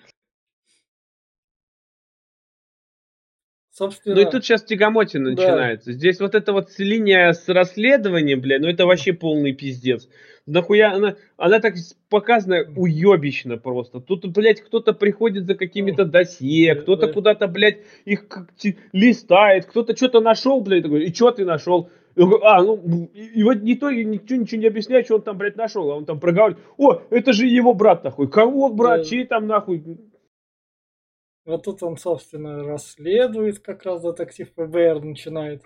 Собственно... 3.83 4.15
Ну 4.15 4.21
и 4.23 4.31
тут 4.31 4.45
сейчас 4.45 4.63
тягомотина 4.63 5.35
да. 5.35 5.43
начинается. 5.43 5.93
Здесь 5.93 6.21
вот 6.21 6.37
эта 6.37 6.53
вот 6.53 6.69
линия 6.79 7.33
с 7.33 7.49
расследованием, 7.49 8.41
бля, 8.41 8.61
ну 8.61 8.69
это 8.69 8.87
вообще 8.87 9.13
полный 9.13 9.53
пиздец. 9.53 10.09
Нахуя 10.47 10.93
она, 10.93 11.17
она 11.37 11.59
так 11.59 11.75
показана 12.09 12.65
уебищно 12.77 13.57
просто. 13.57 14.01
Тут, 14.01 14.27
блядь, 14.27 14.61
кто-то 14.61 14.93
приходит 14.93 15.47
за 15.47 15.57
какими-то 15.57 16.05
досье, 16.05 16.77
кто-то 16.77 17.13
куда-то, 17.13 17.49
блядь, 17.49 17.79
их 18.05 18.27
листает, 18.93 19.67
кто-то 19.67 19.97
что-то 19.97 20.21
нашел, 20.21 20.61
блядь, 20.61 20.85
такой, 20.85 21.05
и 21.05 21.13
что 21.13 21.33
ты 21.33 21.45
нашел? 21.45 21.91
А, 22.17 22.63
ну, 22.63 23.09
и, 23.15 23.41
и 23.41 23.43
вот 23.43 23.63
не 23.63 23.75
то, 23.75 23.91
ничего, 23.91 24.41
ничего 24.41 24.61
не 24.61 24.67
объясняет, 24.69 25.07
что 25.07 25.17
он 25.17 25.23
там, 25.23 25.39
блядь, 25.39 25.57
нашел, 25.57 25.91
а 25.91 25.97
он 25.97 26.05
там 26.05 26.21
проговаривает, 26.21 26.63
о, 26.77 27.01
это 27.11 27.33
же 27.33 27.47
его 27.47 27.75
брат, 27.75 28.05
нахуй, 28.05 28.29
кого 28.29 28.69
брат, 28.69 29.01
да. 29.01 29.05
чей 29.05 29.25
там, 29.25 29.49
нахуй? 29.49 29.83
Вот 31.45 31.65
тут 31.65 31.83
он, 31.83 31.97
собственно, 31.97 32.63
расследует, 32.63 33.59
как 33.59 33.83
раз 33.85 34.03
детектив 34.03 34.49
ФБР 34.55 35.03
начинает 35.03 35.65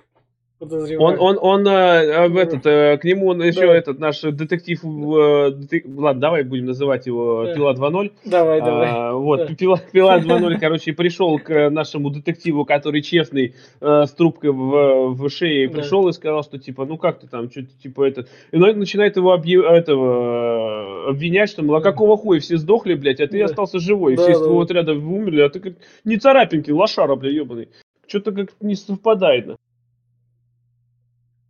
он, 0.58 1.16
он, 1.20 1.38
он, 1.38 1.68
э, 1.68 2.28
в 2.28 2.36
этот, 2.38 2.64
э, 2.64 2.96
к 2.96 3.04
нему 3.04 3.26
он 3.26 3.42
еще 3.42 3.66
да. 3.66 3.76
этот 3.76 3.98
наш 3.98 4.22
детектив, 4.22 4.82
э, 4.82 5.50
детектив, 5.50 5.98
ладно, 5.98 6.20
давай 6.20 6.44
будем 6.44 6.64
называть 6.64 7.06
его 7.06 7.44
да. 7.44 7.54
Пила 7.54 7.74
2.0. 7.74 8.12
Давай, 8.24 8.60
а, 8.60 8.64
давай. 8.64 9.12
Вот, 9.12 9.48
да. 9.48 9.54
Пила, 9.54 9.78
Пила 9.92 10.18
2.0, 10.18 10.56
короче, 10.60 10.94
пришел 10.94 11.38
к 11.38 11.68
нашему 11.68 12.08
детективу, 12.08 12.64
который 12.64 13.02
честный, 13.02 13.54
э, 13.82 14.04
с 14.06 14.12
трубкой 14.12 14.50
в, 14.50 15.14
в 15.14 15.28
шее, 15.28 15.68
да. 15.68 15.74
пришел 15.74 16.08
и 16.08 16.12
сказал, 16.12 16.42
что 16.42 16.58
типа, 16.58 16.86
ну 16.86 16.96
как 16.96 17.20
ты 17.20 17.26
там, 17.26 17.50
что-то 17.50 17.68
типа 17.82 18.04
это. 18.04 18.26
И 18.50 18.56
он 18.56 18.78
начинает 18.78 19.16
его 19.16 19.32
объ... 19.32 19.62
этого, 19.62 21.10
обвинять, 21.10 21.50
что, 21.50 21.64
мол, 21.64 21.76
а 21.76 21.80
какого 21.82 22.16
хуя 22.16 22.40
все 22.40 22.56
сдохли, 22.56 22.94
блядь, 22.94 23.20
а 23.20 23.26
ты 23.26 23.40
да. 23.40 23.44
остался 23.44 23.78
живой, 23.78 24.16
да, 24.16 24.22
все 24.22 24.32
да. 24.32 24.38
из 24.38 24.38
твоего 24.38 24.60
отряда 24.62 24.92
умерли, 24.94 25.42
а 25.42 25.50
ты 25.50 25.60
как 25.60 25.74
не 26.04 26.16
царапинки, 26.16 26.70
лошара, 26.70 27.14
бля, 27.14 27.30
ебаный. 27.30 27.68
Что-то 28.06 28.32
как 28.32 28.54
не 28.60 28.74
совпадает. 28.74 29.58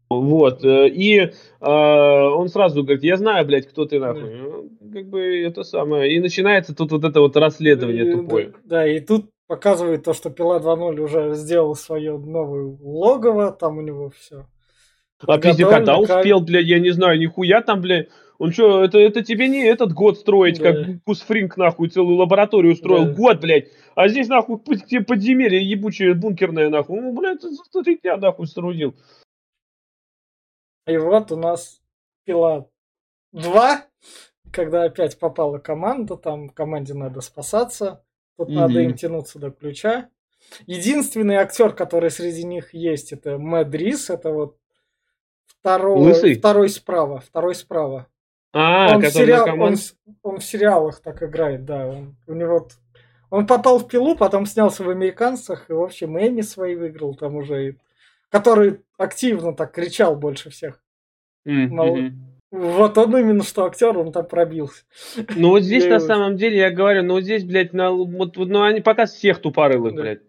Вот, 0.09 0.65
э, 0.65 0.89
и 0.89 1.19
э, 1.19 1.31
он 1.61 2.49
сразу 2.49 2.85
говорит, 2.85 3.03
я 3.03 3.17
знаю, 3.17 3.45
блядь, 3.45 3.69
кто 3.69 3.87
ты 3.87 3.99
нахуй. 3.99 4.23
Да. 4.23 4.37
Ну, 4.37 4.71
как 4.93 5.09
бы 5.09 5.21
это 5.21 5.65
самое. 5.65 6.15
И 6.15 6.21
начинается 6.21 6.75
тут 6.75 6.93
вот 6.93 7.05
это 7.05 7.21
вот 7.21 7.37
расследование 7.37 8.09
и, 8.09 8.13
тупое. 8.13 8.53
Да, 8.65 8.87
и 8.87 9.01
тут 9.01 9.27
показывает 9.49 10.05
то, 10.05 10.15
что 10.15 10.31
Пила 10.31 10.59
2.0 10.59 11.01
уже 11.01 11.35
сделал 11.35 11.75
свое 11.75 12.17
новое 12.19 12.77
логово, 12.81 13.51
там 13.51 13.79
у 13.79 13.81
него 13.81 14.11
все. 14.11 14.47
А 15.27 15.39
пиздец, 15.39 15.69
когда 15.69 15.99
успел, 15.99 16.41
блядь, 16.41 16.67
я 16.67 16.79
не 16.79 16.91
знаю, 16.91 17.19
нихуя 17.19 17.63
там, 17.63 17.81
блядь. 17.81 18.09
Он 18.39 18.53
что, 18.53 18.85
это, 18.85 18.99
это 18.99 19.25
тебе 19.25 19.49
не 19.49 19.65
этот 19.65 19.95
год 19.95 20.19
строить, 20.19 20.59
да. 20.59 20.73
как 20.73 21.03
Кусфринг, 21.05 21.57
нахуй, 21.57 21.89
целую 21.89 22.19
лабораторию 22.19 22.75
устроил. 22.75 23.07
Да. 23.07 23.13
Год, 23.15 23.41
блядь. 23.41 23.69
А 23.95 24.09
здесь, 24.09 24.29
нахуй, 24.29 24.59
подземелье 24.59 25.63
ебучее, 25.63 26.13
бункерное, 26.13 26.69
нахуй. 26.69 27.01
Ну, 27.01 27.13
блядь, 27.19 27.41
за 27.41 27.83
три 27.83 27.97
дня, 27.97 28.19
нахуй, 28.19 28.47
струдил. 28.47 28.95
И 30.87 30.97
вот 30.97 31.33
у 31.33 31.37
нас 31.37 31.81
пила 32.25 32.69
2, 33.33 33.87
когда 34.53 34.85
опять 34.85 35.19
попала 35.19 35.59
команда, 35.59 36.17
там 36.17 36.49
команде 36.49 36.95
надо 36.95 37.21
спасаться, 37.21 38.05
тут 38.37 38.49
mm-hmm. 38.49 38.55
надо 38.55 38.81
им 38.81 38.95
тянуться 38.95 39.39
до 39.39 39.51
ключа. 39.51 40.09
Единственный 40.67 41.37
актер, 41.37 41.73
который 41.73 42.11
среди 42.11 42.45
них 42.45 42.73
есть, 42.73 43.13
это 43.13 43.39
Мэд 43.39 43.75
Рис, 43.75 44.11
это 44.11 44.31
вот 44.31 44.59
второй, 45.47 46.35
второй 46.35 46.69
справа, 46.69 47.21
второй 47.21 47.55
справа. 47.55 48.07
А, 48.53 48.95
он, 48.95 49.03
в 49.03 49.11
сериал, 49.11 49.61
он, 49.61 49.75
он 50.23 50.39
в 50.39 50.45
сериалах 50.45 51.01
так 51.01 51.23
играет, 51.23 51.65
да. 51.65 51.89
Он, 51.89 52.17
у 52.27 52.35
него 52.35 52.69
он 53.29 53.47
попал 53.47 53.79
в 53.79 53.89
пилу, 53.89 54.17
потом 54.17 54.47
снялся 54.47 54.85
в 54.85 54.89
американцах 54.89 55.69
и, 55.69 55.73
в 55.73 55.83
общем, 55.83 56.17
Эми 56.19 56.43
свои 56.43 56.77
выиграл 56.77 57.15
там 57.15 57.37
уже 57.37 57.77
который 58.31 58.81
активно 58.99 59.53
так 59.53 59.73
кричал 59.73 60.17
больше 60.17 60.51
всех. 60.51 60.83
Mm-hmm. 61.47 62.13
Вот 62.51 62.97
он 62.97 63.17
именно 63.17 63.43
что 63.43 63.65
актер, 63.65 63.97
он 63.99 64.13
там 64.13 64.27
пробился. 64.27 64.85
Ну 65.35 65.51
вот 65.51 65.63
здесь 65.63 65.87
на 65.87 66.01
самом 66.01 66.37
деле, 66.37 66.59
я 66.59 66.71
говорю, 66.71 67.03
ну 67.03 67.15
вот 67.15 67.25
здесь, 67.25 67.45
блядь, 67.45 67.73
на, 67.73 67.91
вот, 67.91 68.37
ну 68.37 68.63
они 68.63 68.81
пока 68.81 69.07
всех 69.07 69.41
тупорылых, 69.41 69.95
да. 69.95 70.03
блядь. 70.03 70.21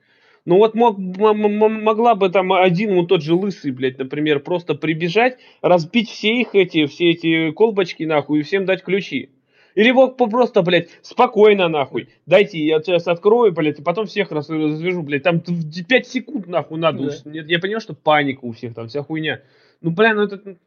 Ну 0.46 0.58
вот 0.58 0.75
мог, 0.75 0.98
могла 0.98 2.16
бы 2.16 2.30
там 2.30 2.54
один 2.54 2.96
вот 2.96 3.10
тот 3.10 3.22
же 3.22 3.34
лысый, 3.34 3.72
блядь, 3.72 3.98
например, 3.98 4.39
просто 4.39 4.75
прибежать, 4.75 5.38
разбить 5.62 6.10
все 6.10 6.42
их 6.42 6.50
эти, 6.54 6.86
все 6.86 7.12
эти 7.12 7.51
колбочки 7.51 8.04
нахуй 8.04 8.39
и 8.39 8.44
всем 8.44 8.66
дать 8.66 8.84
ключи. 8.84 9.30
Или 9.77 9.91
вот 9.91 10.17
просто, 10.17 10.63
блядь, 10.63 10.89
спокойно, 11.03 11.67
нахуй. 11.67 12.10
Дайте, 12.25 12.57
я 12.57 12.81
сейчас 12.81 13.07
открою, 13.07 13.53
блядь, 13.53 13.77
и 13.77 13.84
потом 13.84 14.07
всех 14.07 14.31
развяжу, 14.31 15.03
блядь. 15.03 15.22
Там 15.22 15.39
5 15.39 16.07
секунд, 16.07 16.48
нахуй, 16.48 16.79
надо. 16.79 17.12
Да. 17.24 17.31
Я, 17.31 17.43
я 17.43 17.60
понимаю, 17.60 17.79
что 17.79 17.93
паника 17.93 18.43
у 18.43 18.53
всех, 18.53 18.74
там 18.74 18.88
вся 18.88 19.03
хуйня. 19.03 19.43
Ну, 19.81 19.91
бля, 19.91 20.15
ну 20.15 20.24
это... 20.24 20.57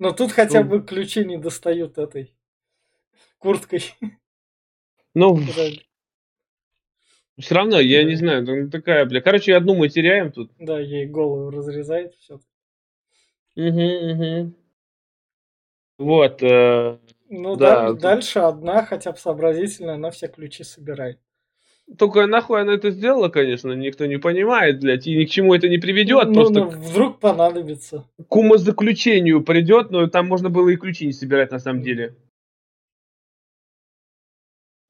Но 0.00 0.10
тут 0.10 0.32
хотя 0.32 0.64
ну. 0.64 0.68
бы 0.68 0.82
ключи 0.82 1.24
не 1.24 1.38
достают 1.38 1.96
этой 1.96 2.34
курткой. 3.38 3.84
Ну, 5.14 5.38
все 7.38 7.54
равно, 7.54 7.78
я 7.78 8.02
не 8.02 8.16
знаю, 8.16 8.44
там 8.46 8.68
такая, 8.68 9.04
бля. 9.04 9.20
Короче, 9.20 9.54
одну 9.54 9.76
мы 9.76 9.88
теряем 9.88 10.32
тут. 10.32 10.50
Да, 10.58 10.80
ей 10.80 11.06
голову 11.06 11.50
разрезает, 11.50 12.16
все. 12.16 12.40
Угу, 13.54 13.64
угу. 13.64 14.54
Вот. 16.00 16.42
Э, 16.42 16.96
ну 17.28 17.56
да, 17.56 17.92
да, 17.92 17.92
дальше 17.92 18.38
одна, 18.38 18.86
хотя 18.86 19.12
бы 19.12 19.18
сообразительная, 19.18 19.96
она 19.96 20.10
все 20.10 20.28
ключи 20.28 20.64
собирает. 20.64 21.18
Только 21.98 22.26
нахуй 22.26 22.62
она 22.62 22.72
это 22.72 22.90
сделала, 22.90 23.28
конечно, 23.28 23.72
никто 23.72 24.06
не 24.06 24.16
понимает, 24.16 24.80
блядь, 24.80 25.06
и 25.06 25.14
ни 25.14 25.26
к 25.26 25.30
чему 25.30 25.54
это 25.54 25.68
не 25.68 25.76
приведет. 25.76 26.28
Ну, 26.28 26.34
просто 26.34 26.60
ну, 26.60 26.70
вдруг 26.70 27.18
понадобится. 27.18 28.06
К 28.28 28.36
умозаключению 28.36 29.42
придет, 29.42 29.90
но 29.90 30.06
там 30.06 30.26
можно 30.26 30.48
было 30.48 30.70
и 30.70 30.76
ключи 30.76 31.04
не 31.04 31.12
собирать 31.12 31.50
на 31.50 31.58
самом 31.58 31.82
деле. 31.82 32.14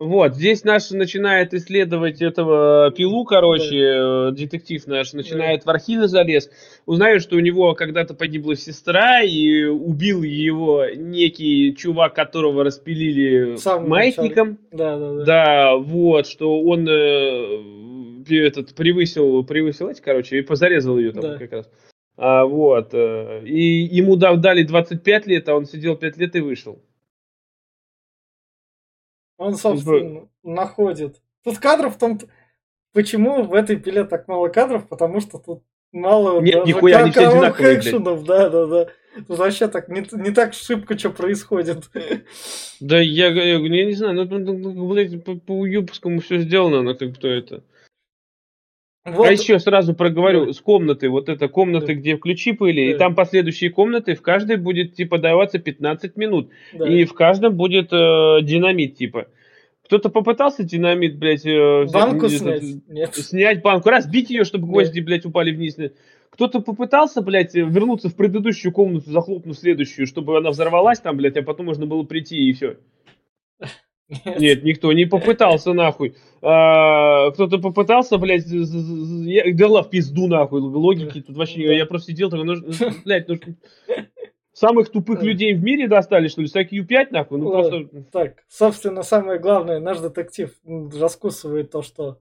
Вот, 0.00 0.34
здесь 0.34 0.64
наш 0.64 0.90
начинает 0.92 1.52
исследовать 1.52 2.22
этого 2.22 2.90
пилу, 2.90 3.26
короче, 3.26 3.68
да. 3.68 4.28
Э, 4.28 4.32
детектив 4.32 4.86
наш, 4.86 5.12
начинает 5.12 5.60
да. 5.62 5.70
в 5.72 5.74
архивы 5.74 6.08
залез, 6.08 6.50
узнает, 6.86 7.20
что 7.20 7.36
у 7.36 7.40
него 7.40 7.74
когда-то 7.74 8.14
погибла 8.14 8.56
сестра, 8.56 9.20
и 9.20 9.64
убил 9.64 10.22
его 10.22 10.86
некий 10.86 11.76
чувак, 11.76 12.14
которого 12.14 12.64
распилили 12.64 13.56
Сам 13.56 13.90
маятником. 13.90 14.58
Да, 14.72 14.98
да, 14.98 15.12
да. 15.12 15.24
Да, 15.24 15.76
вот, 15.76 16.26
что 16.26 16.62
он 16.62 16.88
э, 16.88 18.24
этот, 18.30 18.74
превысил, 18.74 19.44
превысил 19.44 19.90
эти, 19.90 20.00
короче, 20.00 20.38
и 20.38 20.42
позарезал 20.42 20.98
ее 20.98 21.12
там 21.12 21.22
да. 21.22 21.36
как 21.36 21.52
раз. 21.52 21.70
А, 22.16 22.46
вот, 22.46 22.94
э, 22.94 23.42
и 23.44 23.82
ему 23.82 24.16
дали 24.16 24.62
25 24.62 25.26
лет, 25.26 25.46
а 25.50 25.56
он 25.56 25.66
сидел 25.66 25.94
5 25.94 26.16
лет 26.16 26.36
и 26.36 26.40
вышел. 26.40 26.80
Он, 29.40 29.54
собственно, 29.54 30.28
находит. 30.42 31.22
Тут 31.44 31.58
кадров 31.58 31.96
в 31.96 31.98
том... 31.98 32.20
Почему 32.92 33.42
в 33.42 33.54
этой 33.54 33.76
пиле 33.76 34.04
так 34.04 34.28
мало 34.28 34.48
кадров? 34.48 34.86
Потому 34.86 35.20
что 35.20 35.38
тут 35.38 35.62
мало 35.92 36.42
Нет, 36.42 36.66
нихуя, 36.66 36.98
они 36.98 37.10
все 37.10 37.28
одинаковые, 37.28 37.78
экшенов, 37.78 38.22
да, 38.24 38.50
да, 38.50 38.66
да. 38.66 38.88
Тут 39.26 39.38
вообще 39.38 39.68
так 39.68 39.88
не, 39.88 40.04
не 40.12 40.30
так 40.30 40.52
шибко, 40.52 40.98
что 40.98 41.08
происходит. 41.08 41.88
Да, 42.80 43.00
я, 43.00 43.28
я, 43.28 43.58
я 43.58 43.84
не 43.86 43.94
знаю, 43.94 44.14
ну, 44.14 44.38
ну, 44.38 44.52
ну 44.52 44.88
блядь, 44.88 45.24
по, 45.24 45.34
по 45.36 45.64
юбскому 45.64 46.20
все 46.20 46.40
сделано, 46.40 46.82
но 46.82 46.94
как-то 46.94 47.28
это... 47.28 47.62
Вот. 49.04 49.26
А 49.26 49.32
еще 49.32 49.58
сразу 49.58 49.94
проговорю, 49.94 50.46
да. 50.46 50.52
с 50.52 50.60
комнаты, 50.60 51.08
вот 51.08 51.30
эта 51.30 51.48
комната, 51.48 51.86
да. 51.86 51.94
где 51.94 52.16
ключи 52.18 52.52
были, 52.52 52.90
да. 52.90 52.94
и 52.94 52.98
там 52.98 53.14
последующие 53.14 53.70
комнаты, 53.70 54.14
в 54.14 54.20
каждой 54.20 54.56
будет, 54.56 54.94
типа, 54.94 55.18
даваться 55.18 55.58
15 55.58 56.16
минут. 56.16 56.50
Да. 56.74 56.86
И 56.86 57.04
в 57.04 57.14
каждом 57.14 57.56
будет 57.56 57.92
э, 57.92 58.42
динамит, 58.42 58.96
типа. 58.96 59.28
Кто-то 59.86 60.10
попытался 60.10 60.64
динамит, 60.64 61.18
блядь, 61.18 61.46
э, 61.46 61.86
банку 61.90 62.26
взять, 62.26 62.62
снять? 62.62 62.88
Нет. 62.88 63.14
снять 63.14 63.62
банку, 63.62 63.88
разбить 63.88 64.28
ее, 64.28 64.44
чтобы 64.44 64.66
гвозди, 64.66 65.00
да. 65.00 65.06
блядь, 65.06 65.24
упали 65.24 65.50
вниз. 65.50 65.78
Кто-то 66.28 66.60
попытался, 66.60 67.22
блядь, 67.22 67.54
вернуться 67.54 68.10
в 68.10 68.14
предыдущую 68.14 68.70
комнату, 68.70 69.10
захлопнув 69.10 69.58
следующую, 69.58 70.06
чтобы 70.06 70.36
она 70.36 70.50
взорвалась 70.50 71.00
там, 71.00 71.16
блядь, 71.16 71.38
а 71.38 71.42
потом 71.42 71.66
можно 71.66 71.86
было 71.86 72.02
прийти 72.02 72.36
и 72.36 72.52
все. 72.52 72.76
Нет. 74.38 74.64
Никто 74.64 74.92
не 74.92 75.06
попытался, 75.06 75.72
нахуй. 75.72 76.14
А, 76.42 77.30
кто-то 77.32 77.58
попытался, 77.58 78.18
блядь, 78.18 78.46
я 78.46 79.54
дала 79.54 79.82
в 79.82 79.90
пизду, 79.90 80.26
нахуй, 80.26 80.60
логики 80.60 81.20
тут 81.20 81.36
вообще, 81.36 81.76
я 81.76 81.86
просто 81.86 82.12
сидел, 82.12 82.30
такой, 82.30 82.46
ну, 82.46 82.56
блядь, 83.04 83.28
ну, 83.28 83.36
самых 84.52 84.90
тупых 84.90 85.22
людей 85.22 85.54
в 85.54 85.62
мире 85.62 85.86
достали, 85.86 86.28
что 86.28 86.40
ли, 86.40 86.48
с 86.48 86.56
IQ5, 86.56 87.08
нахуй, 87.10 87.38
ну, 87.38 87.50
просто... 87.50 87.88
Так, 88.10 88.44
собственно, 88.48 89.02
самое 89.02 89.38
главное, 89.38 89.80
наш 89.80 89.98
детектив 90.00 90.50
раскусывает 90.64 91.70
то, 91.70 91.82
что 91.82 92.18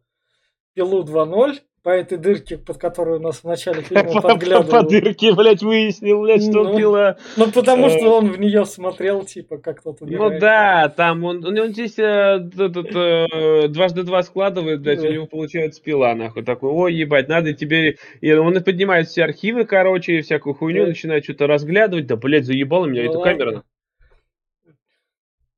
Пилу 0.80 1.04
2.0 1.04 1.60
по 1.84 1.90
этой 1.90 2.18
дырке, 2.18 2.58
под 2.58 2.78
которую 2.78 3.20
у 3.20 3.22
нас 3.22 3.40
в 3.40 3.44
начале 3.44 3.82
фильма 3.82 4.22
подглядывал. 4.22 4.84
По 4.84 4.90
дырке, 4.90 5.34
блядь, 5.34 5.62
выяснил, 5.62 6.22
блядь, 6.22 6.42
что 6.42 6.64
ну, 6.64 6.78
пила. 6.78 7.18
Ну, 7.36 7.52
потому 7.52 7.90
что 7.90 8.18
он 8.18 8.32
в 8.32 8.40
нее 8.40 8.66
смотрел, 8.66 9.26
типа, 9.26 9.58
как 9.58 9.84
тот 9.84 10.00
Ну 10.00 10.40
да, 10.40 10.88
там 10.88 11.26
он, 11.26 11.46
он 11.46 11.74
здесь 11.74 12.00
э, 12.00 12.40
э, 12.40 13.68
дважды 13.68 14.04
два 14.04 14.24
складывает, 14.24 14.80
блядь, 14.80 15.04
у 15.04 15.12
него 15.12 15.26
получается 15.26 15.84
пила, 15.84 16.16
нахуй, 16.16 16.46
такой, 16.46 16.70
ой, 16.70 16.94
ебать, 16.94 17.28
надо 17.28 17.52
тебе... 17.52 17.98
И 18.22 18.32
он 18.32 18.64
поднимает 18.64 19.10
все 19.10 19.26
архивы, 19.26 19.66
короче, 19.66 20.22
всякую 20.22 20.54
хуйню, 20.54 20.88
начинает 20.88 21.26
что-то 21.26 21.46
разглядывать, 21.46 22.08
да, 22.08 22.16
блядь, 22.16 22.46
заебала 22.46 22.86
меня 22.86 23.04
ну, 23.04 23.10
эта 23.10 23.20
камера. 23.22 23.64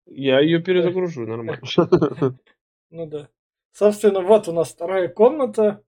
Я 0.08 0.40
ее 0.40 0.60
перезагружу, 0.63 1.28
нормально. 1.28 1.62
Ну 2.94 3.06
да. 3.06 3.30
Собственно, 3.74 4.22
вот 4.22 4.48
у 4.48 4.54
нас 4.54 4.70
вторая 4.70 5.08
комната 5.08 5.84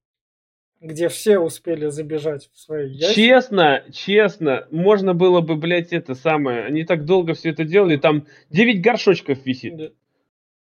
где 0.83 1.07
все 1.07 1.39
успели 1.39 1.87
забежать 1.87 2.49
в 2.51 2.59
свои 2.59 2.91
ящики. 2.91 3.15
Честно, 3.15 3.85
честно, 3.93 4.67
можно 4.69 5.13
было 5.13 5.39
бы, 5.39 5.55
блядь, 5.55 5.93
это 5.93 6.13
самое, 6.13 6.65
они 6.65 6.83
так 6.83 7.05
долго 7.05 7.33
все 7.35 7.51
это 7.51 7.63
делали, 7.63 7.95
там 7.95 8.27
9 8.49 8.81
горшочков 8.81 9.45
висит. 9.45 9.77
Да. 9.77 9.89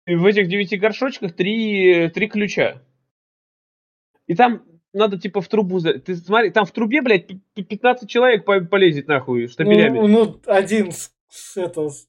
И 0.08 0.16
в 0.16 0.26
этих 0.26 0.48
9 0.48 0.80
горшочках 0.80 1.34
три, 1.36 2.10
три 2.10 2.28
ключа. 2.28 2.82
И 4.26 4.34
там 4.34 4.64
надо 4.92 5.20
типа 5.20 5.42
в 5.42 5.48
трубу... 5.48 5.78
за- 5.78 6.00
Ты 6.00 6.16
смотри, 6.16 6.50
там 6.50 6.66
в 6.66 6.72
трубе, 6.72 7.04
блядь, 7.04 7.28
п- 7.28 7.40
п- 7.54 7.62
15 7.64 8.10
человек 8.10 8.44
по- 8.44 8.62
полезет 8.62 9.08
нахуй 9.08 9.48
штабелями. 9.48 10.00
Ну, 10.00 10.08
ну, 10.08 10.42
один 10.48 10.92
с, 10.92 11.12
с 11.30 11.58
это, 11.58 11.90
с- 11.90 12.08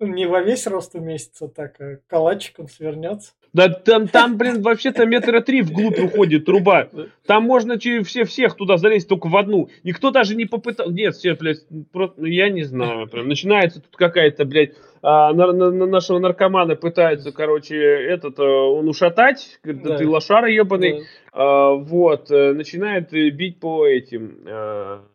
не 0.00 0.26
во 0.26 0.40
весь 0.40 0.66
рост 0.66 0.94
уместится, 0.94 1.48
так, 1.48 1.80
а 1.80 1.96
калачиком 2.06 2.68
свернется. 2.68 3.32
Да 3.52 3.68
там, 3.68 4.08
там, 4.08 4.36
блин, 4.36 4.62
вообще-то 4.62 5.06
метра 5.06 5.40
три 5.40 5.62
вглубь 5.62 6.00
уходит 6.00 6.44
труба. 6.44 6.88
Там 7.24 7.44
можно 7.44 7.78
че- 7.78 8.02
все, 8.02 8.24
всех 8.24 8.56
туда 8.56 8.78
залезть 8.78 9.08
только 9.08 9.28
в 9.28 9.36
одну. 9.36 9.68
Никто 9.84 10.10
даже 10.10 10.34
не 10.34 10.44
попытал. 10.44 10.90
Нет, 10.90 11.14
все, 11.14 11.34
блядь, 11.34 11.60
просто, 11.92 12.20
ну, 12.20 12.26
я 12.26 12.48
не 12.48 12.64
знаю. 12.64 13.06
Прям 13.06 13.28
начинается 13.28 13.80
тут 13.80 13.94
какая-то, 13.96 14.44
блядь, 14.44 14.72
а, 15.02 15.32
на- 15.32 15.52
на- 15.52 15.70
на 15.70 15.86
нашего 15.86 16.18
наркомана 16.18 16.74
пытаются, 16.74 17.30
короче, 17.30 17.76
этот, 17.76 18.40
э, 18.40 18.42
он 18.42 18.88
ушатать. 18.88 19.60
Говорит, 19.62 19.82
да 19.84 19.98
ты 19.98 20.08
лошара 20.08 20.50
ебаный. 20.50 21.00
Да, 21.00 21.04
А, 21.36 21.74
вот, 21.74 22.30
э, 22.32 22.54
начинает 22.54 23.12
э, 23.14 23.30
бить 23.30 23.60
по 23.60 23.86
этим, 23.86 24.38
банкам. 24.44 25.13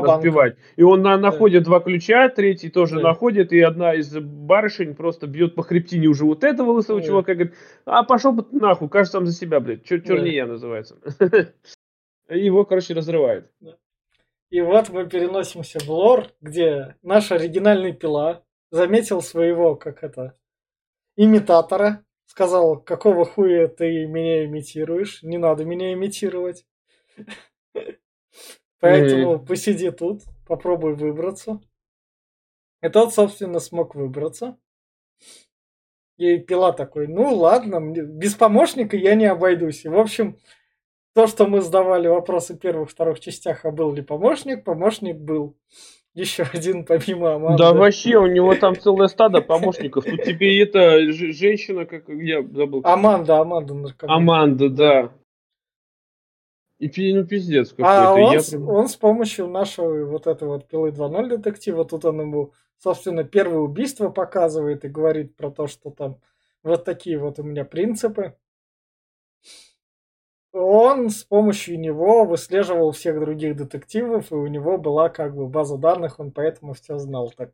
Разбивать. 0.00 0.56
И 0.76 0.82
он 0.82 1.02
на- 1.02 1.16
находит 1.16 1.64
два 1.64 1.80
ключа, 1.80 2.28
третий 2.28 2.68
тоже 2.70 2.96
Да. 2.96 3.02
находит, 3.02 3.52
и 3.52 3.60
одна 3.60 3.94
из 3.94 4.16
барышень 4.18 4.94
просто 4.94 5.26
бьет 5.26 5.54
по 5.54 5.62
хребтине 5.62 6.08
уже 6.08 6.24
вот 6.24 6.44
этого 6.44 6.72
лысого 6.72 7.00
Да. 7.00 7.06
чувака, 7.06 7.34
говорит, 7.34 7.54
а 7.84 8.02
пошел 8.02 8.32
бы 8.32 8.42
ты 8.42 8.56
нахуй, 8.56 8.88
кажется, 8.88 9.18
сам 9.18 9.26
за 9.26 9.32
себя, 9.32 9.60
блядь, 9.60 9.82
Чер- 9.88 10.00
Да. 10.00 10.06
черния 10.08 10.46
называется. 10.46 10.98
И 11.00 11.04
Его, 12.38 12.64
короче, 12.64 12.94
разрывает. 12.94 13.50
И 14.50 14.60
вот 14.60 14.88
мы 14.90 15.06
переносимся 15.08 15.78
в 15.80 15.88
лор, 15.88 16.28
где 16.40 16.96
наш 17.02 17.32
оригинальный 17.32 17.92
пила 17.92 18.42
заметил 18.70 19.20
своего, 19.20 19.74
как 19.76 20.02
это, 20.02 20.36
имитатора, 21.16 22.04
сказал, 22.26 22.78
какого 22.80 23.24
хуя 23.24 23.68
ты 23.68 24.06
меня 24.06 24.44
имитируешь, 24.46 25.22
не 25.22 25.38
надо 25.38 25.64
меня 25.64 25.92
имитировать. 25.92 26.66
Поэтому 28.80 29.38
посиди 29.44 29.90
тут, 29.90 30.22
попробуй 30.46 30.94
выбраться. 30.94 31.60
И 32.82 32.88
тот, 32.88 33.14
собственно, 33.14 33.60
смог 33.60 33.94
выбраться. 33.94 34.58
И 36.16 36.38
пила 36.38 36.72
такой, 36.72 37.08
ну 37.08 37.34
ладно, 37.34 37.80
мне- 37.80 38.02
без 38.02 38.34
помощника 38.34 38.96
я 38.96 39.14
не 39.14 39.26
обойдусь. 39.26 39.84
И, 39.84 39.88
в 39.88 39.98
общем, 39.98 40.36
то, 41.14 41.26
что 41.26 41.46
мы 41.46 41.60
задавали 41.60 42.06
вопросы 42.08 42.54
в 42.54 42.58
первых, 42.58 42.90
вторых 42.90 43.20
частях, 43.20 43.64
а 43.64 43.70
был 43.70 43.92
ли 43.92 44.02
помощник, 44.02 44.64
помощник 44.64 45.16
был. 45.16 45.56
Еще 46.12 46.44
один 46.52 46.84
помимо 46.84 47.34
Аманды. 47.34 47.62
Да 47.62 47.72
вообще, 47.72 48.16
у 48.18 48.26
него 48.26 48.54
там 48.54 48.78
целое 48.78 49.08
стадо 49.08 49.40
помощников. 49.40 50.04
Тут 50.04 50.22
тебе 50.22 50.62
это 50.62 51.10
женщина, 51.12 51.86
как 51.86 52.08
я 52.08 52.42
забыл. 52.42 52.82
Аманда, 52.84 53.40
Аманда 53.40 53.74
наркоман. 53.74 54.16
Аманда, 54.16 54.68
да. 54.68 55.12
И 56.78 57.14
ну 57.14 57.24
пиздец 57.24 57.70
какой-то. 57.70 58.08
А 58.10 58.14
он, 58.14 58.40
с- 58.40 58.50
прям- 58.50 58.68
он 58.68 58.88
с 58.88 58.96
помощью 58.96 59.48
нашего 59.48 60.04
вот 60.06 60.26
этой 60.26 60.48
вот 60.48 60.66
пилы 60.66 60.90
2.0 60.90 61.28
детектива, 61.28 61.84
тут 61.84 62.04
он 62.04 62.20
ему, 62.20 62.52
собственно, 62.78 63.24
первое 63.24 63.58
убийство 63.60 64.08
показывает 64.10 64.84
и 64.84 64.88
говорит 64.88 65.36
про 65.36 65.50
то, 65.50 65.66
что 65.66 65.90
там 65.90 66.18
вот 66.62 66.84
такие 66.84 67.18
вот 67.18 67.38
у 67.38 67.42
меня 67.42 67.64
принципы. 67.64 68.34
Он 70.52 71.10
с 71.10 71.24
помощью 71.24 71.80
него 71.80 72.24
выслеживал 72.24 72.92
всех 72.92 73.18
других 73.18 73.56
детективов, 73.56 74.30
и 74.30 74.34
у 74.36 74.46
него 74.46 74.78
была 74.78 75.08
как 75.08 75.34
бы 75.34 75.48
база 75.48 75.76
данных, 75.76 76.20
он 76.20 76.30
поэтому 76.30 76.74
все 76.74 76.98
знал 76.98 77.32
так. 77.36 77.52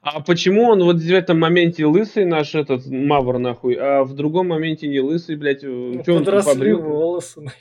А 0.00 0.20
почему 0.20 0.64
он 0.64 0.84
вот 0.84 0.96
в 0.96 1.12
этом 1.12 1.40
моменте 1.40 1.86
лысый 1.86 2.24
наш 2.24 2.54
этот 2.54 2.86
Мавр 2.86 3.38
нахуй, 3.38 3.74
а 3.74 4.04
в 4.04 4.14
другом 4.14 4.48
моменте 4.48 4.86
не 4.86 5.00
лысый, 5.00 5.36
блядь? 5.36 5.62
Ну, 5.62 5.92
Че 5.94 5.98
он 5.98 6.04
тут 6.04 6.26
подросли 6.26 6.52
побрил? 6.54 6.82
волосы. 6.82 7.40
наверное. 7.40 7.56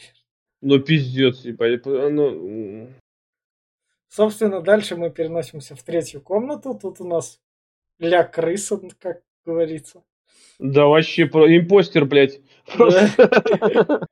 Ну 0.62 0.80
пиздец, 0.80 1.42
ебать. 1.46 1.86
Ну, 1.86 2.90
Собственно, 4.08 4.62
дальше 4.62 4.96
мы 4.96 5.10
переносимся 5.10 5.76
в 5.76 5.84
третью 5.84 6.22
комнату. 6.22 6.78
Тут 6.82 7.02
у 7.02 7.08
нас 7.08 7.40
ля 8.00 8.24
крыса, 8.24 8.80
как 9.00 9.22
говорится. 9.46 10.04
да 10.58 10.86
вообще, 10.86 11.26
про- 11.26 11.54
импостер, 11.56 12.06
блядь. 12.06 12.40
Просто. 12.78 14.08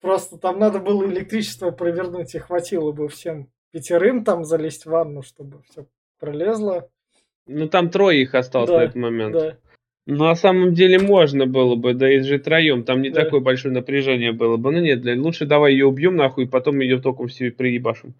Просто 0.00 0.36
там 0.38 0.58
надо 0.58 0.80
было 0.80 1.04
электричество 1.06 1.70
провернуть, 1.70 2.34
и 2.34 2.38
хватило 2.38 2.90
бы 2.90 3.08
всем 3.08 3.52
пятерым 3.70 4.24
там 4.24 4.44
залезть 4.44 4.84
в 4.84 4.90
ванну, 4.90 5.22
чтобы 5.22 5.62
все 5.62 5.86
пролезло. 6.18 6.90
Ну 7.46 7.68
там 7.68 7.90
трое 7.90 8.22
их 8.22 8.34
осталось 8.34 8.70
Да, 8.70 8.78
на 8.78 8.82
этот 8.82 8.96
момент. 8.96 9.32
Да. 9.34 9.58
Ну, 10.06 10.24
на 10.24 10.34
самом 10.34 10.74
деле 10.74 10.98
можно 10.98 11.46
было 11.46 11.76
бы, 11.76 11.94
да 11.94 12.12
и 12.12 12.20
же 12.20 12.38
троем, 12.38 12.82
там 12.82 13.02
не 13.02 13.10
Да. 13.10 13.24
такое 13.24 13.40
большое 13.40 13.72
напряжение 13.72 14.32
было 14.32 14.56
бы. 14.56 14.72
Ну 14.72 14.80
нет, 14.80 15.02
блядь, 15.02 15.18
лучше 15.18 15.46
давай 15.46 15.72
ее 15.72 15.86
убьем 15.86 16.16
нахуй, 16.16 16.48
потом 16.48 16.80
ее 16.80 17.00
током 17.00 17.28
все 17.28 17.52
приебашим. 17.52 18.14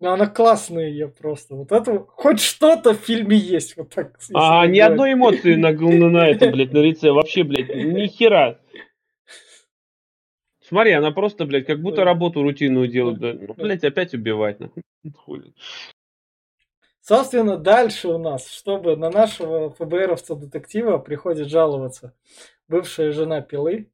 Но 0.00 0.12
она 0.12 0.26
классная 0.26 0.88
ее 0.88 1.08
просто. 1.08 1.54
Вот 1.54 1.72
это 1.72 2.04
хоть 2.08 2.40
что-то 2.40 2.92
в 2.92 2.98
фильме 2.98 3.36
есть. 3.36 3.76
Вот 3.76 3.90
так. 3.94 4.18
А, 4.34 4.66
ни 4.66 4.78
говорить. 4.78 4.82
одной 4.82 5.12
эмоции 5.14 5.54
на, 5.54 5.72
на, 5.72 6.10
на 6.10 6.28
этом, 6.28 6.52
блядь, 6.52 6.72
на 6.72 6.78
лице. 6.78 7.12
Вообще, 7.12 7.44
блядь, 7.44 7.74
ни 7.74 8.06
хера. 8.06 8.58
Смотри, 10.60 10.92
она 10.92 11.12
просто, 11.12 11.46
блядь, 11.46 11.66
как 11.66 11.80
будто 11.80 12.04
работу 12.04 12.42
рутинную 12.42 12.88
делает. 12.88 13.18
Да. 13.18 13.32
Ну, 13.32 13.54
блядь, 13.54 13.84
опять 13.84 14.12
убивать. 14.12 14.58
нахуй. 15.04 15.54
Собственно, 17.06 17.56
дальше 17.56 18.08
у 18.08 18.18
нас, 18.18 18.50
чтобы 18.50 18.96
на 18.96 19.10
нашего 19.10 19.70
ФБРовца-детектива 19.70 20.98
приходит 20.98 21.46
жаловаться 21.48 22.14
бывшая 22.66 23.12
жена 23.12 23.42
Пилы. 23.42 23.92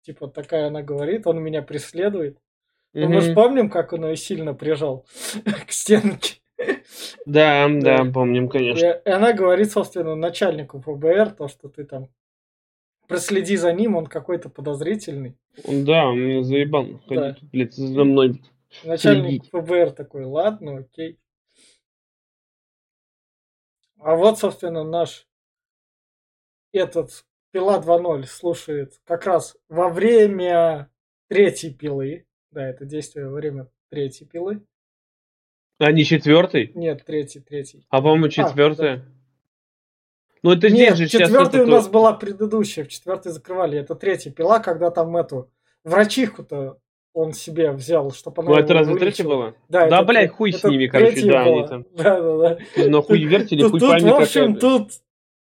Типа 0.00 0.28
такая 0.28 0.68
она 0.68 0.80
говорит, 0.80 1.26
он 1.26 1.42
меня 1.42 1.60
преследует. 1.60 2.38
Ну, 2.94 3.08
мы 3.08 3.20
же 3.20 3.34
помним, 3.34 3.68
как 3.68 3.92
он 3.92 4.06
ее 4.06 4.16
сильно 4.16 4.54
прижал 4.54 5.04
к 5.66 5.72
стенке. 5.72 6.40
Да, 7.26 7.68
да, 7.68 8.06
помним, 8.06 8.48
конечно. 8.48 8.86
И 9.04 9.10
она 9.10 9.34
говорит, 9.34 9.70
собственно, 9.70 10.14
начальнику 10.14 10.80
ФБР, 10.80 11.32
то, 11.32 11.48
что 11.48 11.68
ты 11.68 11.84
там 11.84 12.08
проследи 13.06 13.56
за 13.58 13.74
ним, 13.74 13.94
он 13.94 14.06
какой-то 14.06 14.48
подозрительный. 14.48 15.36
Да, 15.68 16.06
он 16.06 16.18
меня 16.18 16.42
заебал. 16.42 16.86
Да. 17.10 17.36
Блядь, 17.52 17.74
за 17.74 18.04
мной. 18.04 18.40
Начальник 18.84 19.44
Следить. 19.44 19.50
ФБР 19.50 19.90
такой, 19.90 20.24
ладно, 20.24 20.78
окей. 20.78 21.18
А 23.98 24.16
вот, 24.16 24.38
собственно, 24.38 24.84
наш 24.84 25.26
этот 26.72 27.24
пила 27.50 27.78
2.0 27.80 28.24
слушает 28.24 29.00
как 29.04 29.26
раз 29.26 29.56
во 29.68 29.88
время 29.88 30.90
третьей 31.28 31.72
пилы. 31.72 32.26
Да, 32.50 32.68
это 32.68 32.84
действие 32.84 33.28
во 33.28 33.34
время 33.34 33.70
третьей 33.90 34.26
пилы. 34.26 34.66
А 35.78 35.90
не 35.90 36.04
четвертый? 36.04 36.72
Нет, 36.74 37.04
третий, 37.04 37.40
третий. 37.40 37.86
А, 37.88 38.00
по-моему, 38.00 38.28
четвертая. 38.28 39.04
Ну, 40.42 40.52
это 40.52 40.68
Нет, 40.68 40.94
здесь 40.94 41.10
же 41.10 41.18
четвертая 41.18 41.64
у 41.64 41.66
нас 41.66 41.88
была 41.88 42.12
предыдущая, 42.12 42.84
в 42.84 42.88
четвертой 42.88 43.32
закрывали. 43.32 43.78
Это 43.78 43.94
третья 43.94 44.30
пила, 44.30 44.60
когда 44.60 44.90
там 44.90 45.16
эту 45.16 45.50
врачиху-то 45.84 46.78
он 47.14 47.32
себе 47.32 47.70
взял, 47.70 48.10
чтобы 48.10 48.42
она 48.42 48.50
Ну, 48.50 48.58
это 48.58 48.74
разве 48.74 48.96
третья 48.96 49.24
была? 49.24 49.54
Да, 49.68 49.88
Да, 49.88 49.96
это 49.98 50.04
блядь, 50.04 50.30
хуй 50.32 50.52
с 50.52 50.58
это 50.58 50.68
ними, 50.68 50.88
короче, 50.88 51.24
да, 51.26 51.42
они 51.42 51.66
там. 51.66 51.86
Да, 51.96 52.20
да, 52.20 52.36
да. 52.76 52.88
На 52.88 53.00
хуй 53.02 53.24
вертели, 53.24 53.62
Тут, 53.62 53.70
хуй 53.70 53.80
пойми 53.80 54.10
в 54.10 54.14
общем, 54.14 54.56
тут, 54.56 54.90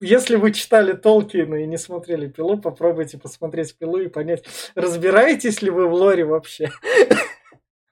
если 0.01 0.37
вы 0.37 0.53
читали 0.53 0.95
Толкина 0.95 1.57
и 1.57 1.67
не 1.67 1.77
смотрели 1.77 2.27
пилу, 2.27 2.57
попробуйте 2.57 3.19
посмотреть 3.19 3.77
пилу 3.77 3.99
и 3.99 4.09
понять, 4.09 4.45
разбираетесь 4.75 5.61
ли 5.61 5.71
вы 5.71 5.87
в 5.87 5.95
лоре 5.95 6.25
вообще. 6.25 6.71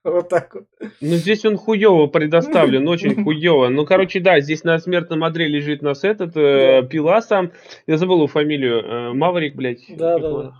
Вот 0.04 0.28
так 0.30 0.54
вот. 0.54 0.64
Ну, 1.02 1.16
здесь 1.16 1.44
он 1.44 1.58
хуево 1.58 2.06
предоставлен, 2.06 2.88
очень 2.88 3.22
хуево. 3.22 3.68
Ну, 3.68 3.84
короче, 3.84 4.20
да, 4.20 4.40
здесь 4.40 4.64
на 4.64 4.78
смертном 4.78 5.22
одре 5.24 5.48
лежит 5.48 5.82
нас 5.82 6.02
этот, 6.04 6.34
э, 6.36 6.86
пила 6.88 7.20
сам. 7.20 7.52
Я 7.86 7.98
забыл 7.98 8.18
его 8.18 8.26
фамилию. 8.26 8.78
э, 8.78 9.12
Маврик, 9.12 9.54
блядь. 9.54 9.84
Да, 9.90 10.18
да, 10.18 10.30
да. 10.30 10.54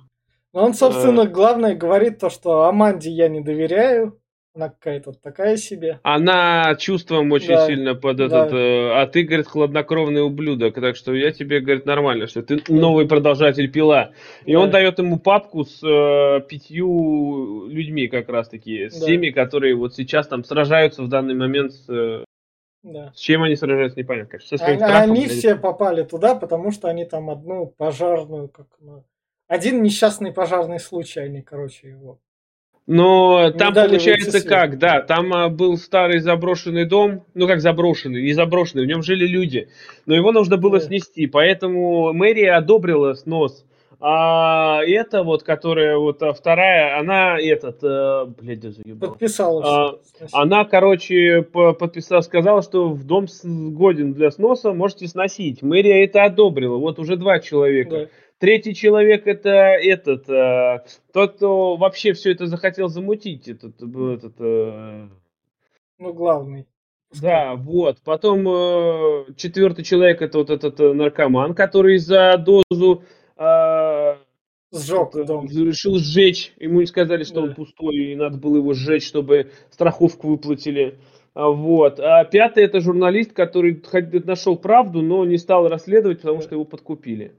Но 0.53 0.65
он, 0.65 0.75
собственно, 0.75 1.27
главное 1.27 1.75
говорит 1.75 2.19
то, 2.19 2.31
что 2.31 2.63
Аманде 2.65 3.11
я 3.11 3.29
не 3.29 3.41
доверяю. 3.41 4.21
Она 4.55 4.71
какая-то 4.71 5.13
такая 5.13 5.57
себе. 5.57 6.01
Она 6.03 6.75
чувством 6.77 7.31
очень 7.31 7.55
Да, 7.55 7.67
сильно 7.67 7.95
под 7.95 8.17
да. 8.17 8.25
этот, 8.25 8.53
э, 8.55 8.91
а 8.93 9.07
ты, 9.07 9.23
говорит, 9.23 9.47
хладнокровный 9.47 10.23
ублюдок, 10.23 10.75
так 10.75 10.97
что 10.97 11.15
я 11.15 11.31
тебе, 11.31 11.61
говорит, 11.61 11.87
нормально, 11.87 12.27
что 12.27 12.43
ты 12.43 12.61
новый 12.69 13.07
продолжатель 13.07 13.71
пила. 13.71 14.11
И 14.47 14.55
Да. 14.55 14.61
он 14.61 14.71
дает 14.71 14.99
ему 14.99 15.21
папку 15.21 15.65
с 15.65 15.81
э, 15.85 16.41
пятью 16.49 17.67
людьми 17.69 18.09
как 18.09 18.29
раз-таки, 18.29 18.89
с 18.89 18.99
Да. 18.99 19.07
теми, 19.07 19.31
которые 19.31 19.77
вот 19.77 19.95
сейчас 19.95 20.27
там 20.27 20.43
сражаются 20.43 21.03
в 21.05 21.09
данный 21.09 21.35
момент 21.35 21.73
с... 21.73 21.89
э, 21.89 22.25
Да. 22.83 23.13
С 23.15 23.21
чем 23.21 23.45
они 23.45 23.55
сражаются, 23.55 24.01
непонятно, 24.01 24.39
конечно. 24.39 24.57
Они, 24.67 24.77
страхом, 24.79 25.11
они 25.13 25.27
все 25.29 25.55
попали 25.55 26.03
туда, 26.03 26.35
потому 26.35 26.73
что 26.73 26.89
они 26.89 27.05
там 27.05 27.31
одну 27.31 27.67
пожарную, 27.67 28.49
как 28.49 28.67
один 29.49 29.83
несчастный 29.83 30.33
пожарный 30.33 30.79
случай, 30.79 31.21
они, 31.21 31.43
короче, 31.43 31.89
его. 31.89 32.19
Но 32.87 33.51
там 33.51 33.75
получается 33.75 34.47
как, 34.47 34.79
да, 34.79 35.03
там 35.03 35.35
а, 35.35 35.49
был 35.51 35.77
старый 35.77 36.21
заброшенный 36.21 36.87
дом, 36.87 37.27
ну 37.35 37.47
как 37.47 37.61
заброшенный, 37.61 38.23
не 38.23 38.33
заброшенный, 38.33 38.85
в 38.85 38.87
нем 38.87 39.03
жили 39.03 39.27
люди, 39.27 39.69
но 40.07 40.15
его 40.15 40.33
нужно 40.33 40.57
было 40.57 40.79
Да. 40.79 40.87
снести, 40.87 41.27
поэтому 41.27 42.15
мэрия 42.15 42.53
одобрила 42.53 43.13
снос. 43.13 43.67
А 44.01 44.81
эта 44.87 45.23
вот, 45.25 45.43
которая 45.43 45.99
вот 45.99 46.23
а, 46.23 46.33
вторая, 46.33 46.99
она 47.01 47.37
этот, 47.39 47.83
э, 47.83 48.27
блядь, 48.41 48.63
заебал. 48.63 49.11
Подписала 49.11 49.65
А. 49.65 49.99
Она, 50.33 50.65
короче, 50.65 51.43
по- 51.43 51.73
подписала, 51.73 52.21
сказала, 52.21 52.63
что 52.63 52.89
в 52.91 53.05
дом 53.05 53.27
годен 53.43 54.15
для 54.15 54.31
сноса, 54.31 54.73
можете 54.73 55.09
сносить. 55.09 55.63
Мэрия 55.63 56.05
это 56.05 56.23
одобрила. 56.23 56.77
Вот 56.77 57.01
уже 57.01 57.17
два 57.17 57.41
человека. 57.41 57.91
Да. 57.91 58.07
Третий 58.39 58.75
человек 58.75 59.27
это 59.27 59.49
этот, 59.51 60.29
э, 60.31 60.85
тот, 61.13 61.35
кто 61.37 61.77
вообще 61.77 62.13
все 62.13 62.31
это 62.33 62.47
захотел 62.47 62.89
замутить. 62.89 63.49
Этот, 63.49 63.83
был 63.83 64.11
этот, 64.15 64.35
э, 64.39 65.09
Ну, 65.99 66.13
главный. 66.13 66.67
да, 67.21 67.57
вот. 67.57 67.99
Потом 68.05 68.47
э, 68.49 69.25
четвертый 69.37 69.85
человек 69.85 70.23
это 70.23 70.39
вот 70.39 70.51
этот 70.51 70.79
э, 70.79 70.93
наркоман, 70.93 71.55
который 71.55 71.99
за 71.99 72.37
дозу 72.39 73.03
э, 73.37 74.17
Сжег 74.73 75.27
дом. 75.27 75.47
решил 75.47 75.97
сжечь. 75.97 76.53
Ему 76.59 76.81
не 76.81 76.87
сказали, 76.87 77.25
что 77.25 77.37
Да. 77.37 77.41
он 77.43 77.55
пустой, 77.55 77.97
и 77.97 78.15
надо 78.15 78.37
было 78.39 78.59
его 78.59 78.73
сжечь, 78.75 79.07
чтобы 79.07 79.51
страховку 79.71 80.29
выплатили. 80.29 80.99
А, 81.35 81.49
Вот. 81.49 81.99
А 81.99 82.25
пятый 82.25 82.63
это 82.63 82.79
журналист, 82.81 83.33
который 83.33 83.83
нашел 84.25 84.57
правду, 84.57 85.03
но 85.03 85.25
не 85.25 85.39
стал 85.39 85.67
расследовать, 85.69 86.21
потому 86.21 86.41
что 86.43 86.55
его 86.55 86.65
подкупили. 86.65 87.33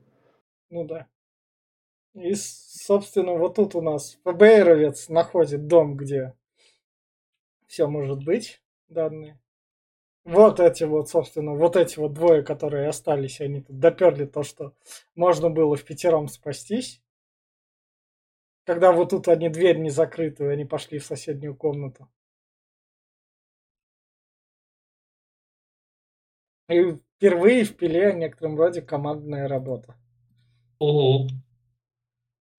Ну 0.70 0.84
да. 0.86 1.08
И, 2.14 2.34
собственно, 2.36 3.34
вот 3.34 3.56
тут 3.56 3.76
у 3.76 3.82
нас 3.82 4.18
ФБРовец 4.24 5.10
находит 5.10 5.68
дом, 5.68 5.96
где 5.96 6.34
все 7.68 7.88
может 7.88 8.24
быть, 8.24 8.62
данные. 8.90 9.40
Вот 10.26 10.60
эти 10.60 10.84
вот, 10.86 11.10
собственно, 11.10 11.54
вот 11.56 11.76
эти 11.76 12.00
вот 12.00 12.14
двое, 12.14 12.44
которые 12.44 12.90
остались, 12.90 13.42
они 13.42 13.62
тут 13.62 13.80
доперли 13.80 14.26
то, 14.26 14.44
что 14.44 14.74
можно 15.16 15.50
было 15.50 15.76
в 15.76 15.86
пятером 15.86 16.28
спастись. 16.28 17.02
Когда 18.66 18.92
вот 18.92 19.10
тут 19.10 19.28
они 19.28 19.50
дверь 19.50 19.80
не 19.80 19.90
закрытую, 19.90 20.52
они 20.52 20.66
пошли 20.66 21.00
в 21.00 21.06
соседнюю 21.06 21.56
комнату. 21.56 22.08
И 26.70 26.92
впервые 27.18 27.64
в 27.64 27.76
пиле 27.76 28.12
в 28.12 28.18
некотором 28.18 28.56
роде 28.58 28.82
командная 28.84 29.48
работа. 29.48 29.96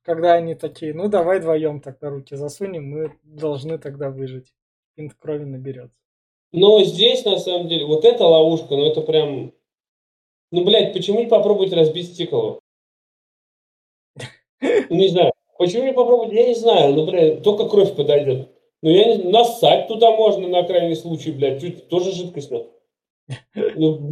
Когда 0.03 0.35
они 0.35 0.55
такие, 0.55 0.95
ну 0.95 1.09
давай 1.09 1.41
вдвоем 1.41 1.81
тогда 1.81 2.11
руки 2.11 2.37
засунем, 2.37 2.89
мы 2.89 3.19
должны 3.23 3.79
тогда 3.79 4.11
выжить. 4.11 4.53
Пинт 4.95 5.15
крови 5.15 5.45
наберется. 5.45 5.97
Но 6.53 6.83
здесь, 6.83 7.25
на 7.25 7.39
самом 7.39 7.69
деле, 7.69 7.87
вот 7.87 8.05
эта 8.05 8.25
ловушка, 8.25 8.77
ну 8.77 8.87
это 8.87 9.03
прям... 9.03 9.53
Ну, 10.51 10.65
блядь, 10.65 10.93
почему 10.93 11.21
не 11.21 11.27
попробовать 11.27 11.73
разбить 11.73 12.13
стекло? 12.13 12.61
Ну, 14.61 14.97
Не 14.97 15.09
знаю. 15.09 15.33
Почему 15.59 15.85
не 15.85 15.93
попробовать? 15.93 16.33
Я 16.33 16.49
не 16.49 16.55
знаю. 16.55 16.95
Ну, 16.95 17.07
блядь, 17.07 17.43
только 17.43 17.69
кровь 17.69 17.95
подойдет. 17.95 18.49
Ну, 18.83 18.91
я 18.91 19.05
не 19.05 19.15
знаю, 19.17 19.31
нассать 19.31 19.89
туда 19.89 20.11
можно 20.11 20.49
на 20.49 20.63
крайний 20.65 20.97
случай, 20.97 21.31
блядь. 21.33 21.61
Чуть 21.61 21.89
тоже 21.89 22.13
жидкость 22.13 22.51
надо. 22.51 22.67
Ну, 23.55 24.11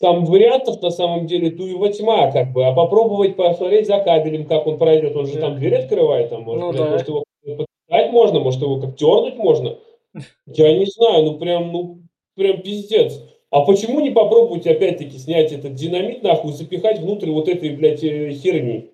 там 0.00 0.24
вариантов 0.24 0.80
на 0.82 0.90
самом 0.90 1.26
деле 1.26 1.50
туева 1.50 1.92
тьма, 1.92 2.30
как 2.32 2.52
бы. 2.52 2.64
А 2.64 2.72
попробовать 2.72 3.36
посмотреть 3.36 3.86
за 3.86 3.98
кабелем, 3.98 4.46
как 4.46 4.66
он 4.66 4.78
пройдет. 4.78 5.14
Он 5.14 5.26
же 5.26 5.34
Да. 5.34 5.40
там 5.42 5.56
дверь 5.58 5.74
открывает, 5.76 6.30
там, 6.30 6.42
может, 6.42 6.60
Ну 6.60 6.72
блядь, 6.72 6.82
да. 6.82 6.90
может 6.90 7.08
его 7.08 7.24
подписать 7.44 8.12
можно, 8.12 8.40
может 8.40 8.62
его 8.62 8.80
как 8.80 8.96
дернуть 8.96 9.36
можно. 9.36 9.76
Я 10.46 10.76
не 10.76 10.86
знаю, 10.86 11.24
ну 11.24 11.38
прям, 11.38 11.72
ну 11.72 11.98
прям 12.34 12.62
пиздец. 12.62 13.20
А 13.50 13.60
почему 13.62 14.00
не 14.00 14.10
попробовать 14.10 14.66
опять-таки 14.66 15.18
снять 15.18 15.52
этот 15.52 15.74
динамит 15.74 16.22
нахуй, 16.22 16.52
запихать 16.52 17.00
внутрь 17.00 17.30
вот 17.30 17.48
этой, 17.48 17.70
блядь, 17.70 18.02
э, 18.02 18.30
херни? 18.32 18.90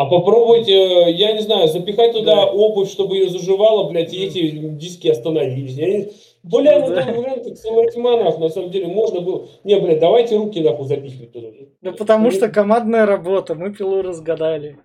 А 0.00 0.06
попробовать, 0.06 0.66
э, 0.66 1.12
я 1.12 1.32
не 1.32 1.40
знаю, 1.42 1.68
запихать 1.68 2.12
туда 2.14 2.34
Да. 2.36 2.46
обувь, 2.52 2.90
чтобы 2.90 3.18
ее 3.18 3.28
заживало, 3.28 3.90
блядь, 3.90 4.14
и 4.14 4.24
эти 4.24 4.48
диски 4.50 5.08
остановились. 5.08 5.74
Я 5.74 6.06
Бля, 6.42 6.78
Ну 6.80 6.88
ну 6.88 6.94
да. 6.94 7.04
там 7.04 7.16
вариант 7.16 7.44
как 7.44 7.58
самая 7.58 7.86
тьма, 7.90 8.16
нахуй, 8.16 8.40
на 8.40 8.48
самом 8.48 8.70
деле, 8.70 8.86
можно 8.86 9.20
было... 9.20 9.46
Не, 9.62 9.78
блядь, 9.78 9.98
давайте 10.00 10.38
руки, 10.38 10.58
нахуй, 10.60 10.86
запихивать 10.86 11.32
туда. 11.32 11.48
Ну 11.82 11.92
потому 11.92 12.24
Ну, 12.24 12.30
что 12.30 12.48
командная 12.48 13.04
работа, 13.04 13.54
мы 13.54 13.74
пилу 13.74 14.00
разгадали. 14.00 14.78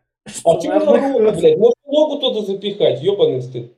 А 0.43 0.59
Сценарный 0.59 0.99
руку, 0.99 1.19
блядь? 1.39 1.57
Можно 1.59 1.75
ногу 1.87 2.19
туда 2.19 2.41
запихать, 2.41 3.01
ебаный 3.01 3.41
стыд. 3.41 3.71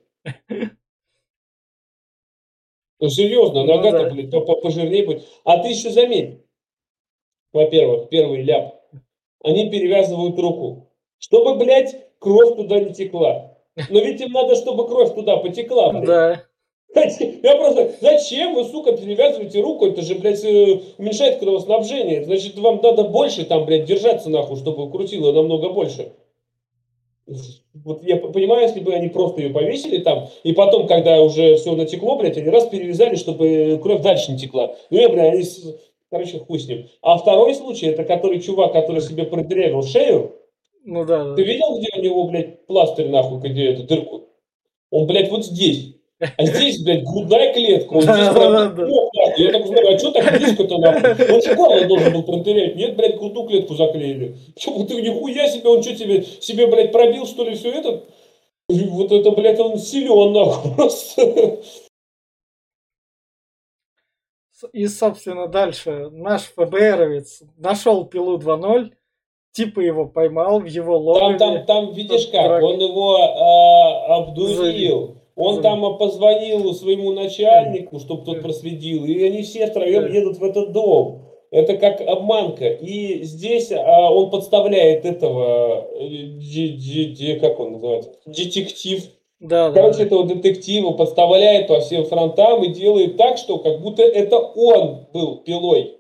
Ну, 3.00 3.10
серьезно, 3.10 3.64
Ну 3.64 3.76
нога-то, 3.76 4.06
да. 4.06 4.10
блядь, 4.10 4.32
по- 4.32 4.42
по- 4.42 4.56
пожирнее 4.56 5.06
будет. 5.06 5.24
А 5.44 5.60
ты 5.60 5.70
еще 5.70 5.92
заметь, 5.92 6.40
во-первых, 7.54 8.10
первый 8.10 8.42
ляп, 8.42 8.74
они 9.44 9.70
перевязывают 9.70 10.40
руку, 10.40 10.87
чтобы, 11.20 11.56
блядь, 11.56 11.96
кровь 12.20 12.56
туда 12.56 12.80
не 12.80 12.94
текла. 12.94 13.58
Но 13.90 14.00
ведь 14.00 14.22
им 14.22 14.32
надо, 14.32 14.56
чтобы 14.56 14.88
кровь 14.88 15.14
туда 15.14 15.38
потекла, 15.38 15.92
блядь. 15.92 16.06
Да. 16.06 16.44
Я 17.44 17.56
просто, 17.58 17.92
зачем 18.02 18.56
вы, 18.56 18.64
сука, 18.64 18.94
перевязываете 18.94 19.62
руку? 19.62 19.86
Это 19.86 20.02
же, 20.02 20.16
блядь, 20.16 20.44
э, 20.44 20.80
уменьшает 20.98 21.38
кровоснабжение. 21.40 22.26
Значит, 22.26 22.58
вам 22.58 22.80
надо 22.82 23.04
больше 23.04 23.46
там, 23.46 23.66
блядь, 23.66 23.86
держаться 23.86 24.30
нахуй, 24.30 24.58
чтобы 24.58 24.90
крутило 24.90 25.32
намного 25.32 25.70
больше. 25.70 26.14
Вот 27.84 28.04
я 28.04 28.16
понимаю, 28.16 28.64
если 28.64 28.80
бы 28.80 28.94
они 28.94 29.10
просто 29.10 29.42
ее 29.42 29.50
повесили 29.50 29.98
там, 29.98 30.30
и 30.44 30.54
потом, 30.54 30.88
когда 30.88 31.22
уже 31.22 31.58
все 31.58 31.76
натекло, 31.76 32.16
блядь, 32.16 32.38
они 32.38 32.50
раз 32.50 32.68
перевязали, 32.68 33.16
чтобы 33.16 33.80
кровь 33.84 34.02
дальше 34.02 34.32
не 34.32 34.40
текла. 34.40 34.74
Ну, 34.90 34.98
я, 34.98 35.10
блядь, 35.10 35.34
они, 35.34 35.46
короче, 36.10 36.40
хуй 36.40 36.60
с 36.60 36.68
ним. 36.68 36.88
А 37.02 37.18
второй 37.18 37.54
случай, 37.54 37.88
это 37.88 38.06
который 38.06 38.40
чувак, 38.40 38.72
который 38.72 39.02
себе 39.02 39.26
продырявил 39.26 39.84
шею. 39.84 40.36
Ну 40.88 41.04
да. 41.04 41.36
Ты 41.36 41.44
видел, 41.44 41.78
где 41.78 41.90
у 41.98 42.02
него, 42.02 42.24
блядь, 42.30 42.66
пластырь, 42.66 43.10
нахуй, 43.10 43.40
где 43.42 43.74
эту 43.74 43.84
дырку? 43.84 44.30
Он, 44.90 45.06
блядь, 45.06 45.30
вот 45.30 45.46
здесь. 45.46 45.96
А 46.18 46.46
здесь, 46.46 46.82
блядь, 46.82 47.04
грудная 47.04 47.54
клетка. 47.54 47.92
Он 47.92 48.02
здесь 48.04 48.16
нахуй. 48.16 48.90
Я 49.36 49.52
так 49.52 49.68
знаю, 49.68 49.94
а 49.94 50.00
что 50.00 50.12
так 50.12 50.38
близко-то, 50.38 50.78
нахуй? 50.78 51.36
Он 51.36 51.42
же 51.42 51.56
горло 51.56 51.86
должен 51.86 52.14
был 52.14 52.24
продырявить. 52.24 52.78
Нет, 52.78 52.96
блядь, 52.96 53.18
грудную 53.18 53.50
клетку 53.50 53.76
заклеили. 53.76 54.38
Че, 54.56 54.86
ты 54.86 55.02
нихуя 55.02 55.50
себе, 55.50 55.68
он 55.68 55.84
что 55.84 55.94
тебе, 55.94 56.24
себе, 56.24 56.68
блядь, 56.68 56.94
пробил, 56.94 57.26
что 57.26 57.44
ли, 57.44 57.56
все 57.56 57.70
это? 57.74 58.04
Вот 58.70 59.12
это, 59.12 59.32
блядь, 59.32 59.60
он 59.60 59.78
силен, 59.78 60.32
нахуй, 60.32 60.72
просто. 60.76 61.60
И, 64.72 64.88
собственно, 64.88 65.48
дальше 65.48 66.10
наш 66.12 66.44
ФБРовец 66.44 67.44
нашел 67.58 68.06
пилу 68.06 68.40
2.0, 68.40 68.94
типа 69.58 69.80
его 69.82 70.06
поймал 70.06 70.60
в 70.60 70.66
его 70.66 70.94
Там, 70.98 71.04
логове. 71.06 71.38
там, 71.40 71.66
там, 71.66 71.94
видишь 71.94 72.26
Тут 72.26 72.32
как, 72.32 72.48
драк- 72.48 72.64
он 72.64 72.80
его 72.80 73.16
а, 73.18 74.16
обдурил. 74.18 75.16
Он 75.36 75.62
там 75.62 75.98
позвонил 75.98 76.74
своему 76.74 77.12
начальнику, 77.12 78.00
чтобы 78.00 78.24
тот 78.26 78.42
проследил, 78.42 79.06
и 79.06 79.24
они 79.24 79.42
все 79.44 79.68
втроем 79.68 80.12
едут 80.12 80.38
в 80.38 80.44
этот 80.44 80.72
дом. 80.72 81.24
Это 81.52 81.78
как 81.78 82.02
обманка. 82.02 82.68
И 82.68 83.24
здесь 83.24 83.72
а, 83.72 84.12
он 84.12 84.30
подставляет 84.32 85.06
этого, 85.06 85.88
э, 86.00 86.08
де- 86.40 86.70
де- 86.70 87.06
де- 87.06 87.36
как 87.40 87.60
он 87.60 87.74
называется, 87.74 88.12
детектив. 88.26 89.04
Да, 89.40 89.72
Короче, 89.72 90.00
да. 90.00 90.04
этого 90.06 90.24
детектива 90.24 90.92
подставляет 90.92 91.68
по 91.68 91.80
всем 91.82 92.06
фронтам 92.06 92.64
и 92.64 92.70
делает 92.74 93.18
так, 93.18 93.38
что 93.38 93.60
как 93.60 93.82
будто 93.82 94.02
это 94.02 94.38
он 94.40 95.06
был 95.14 95.38
пилой. 95.44 95.97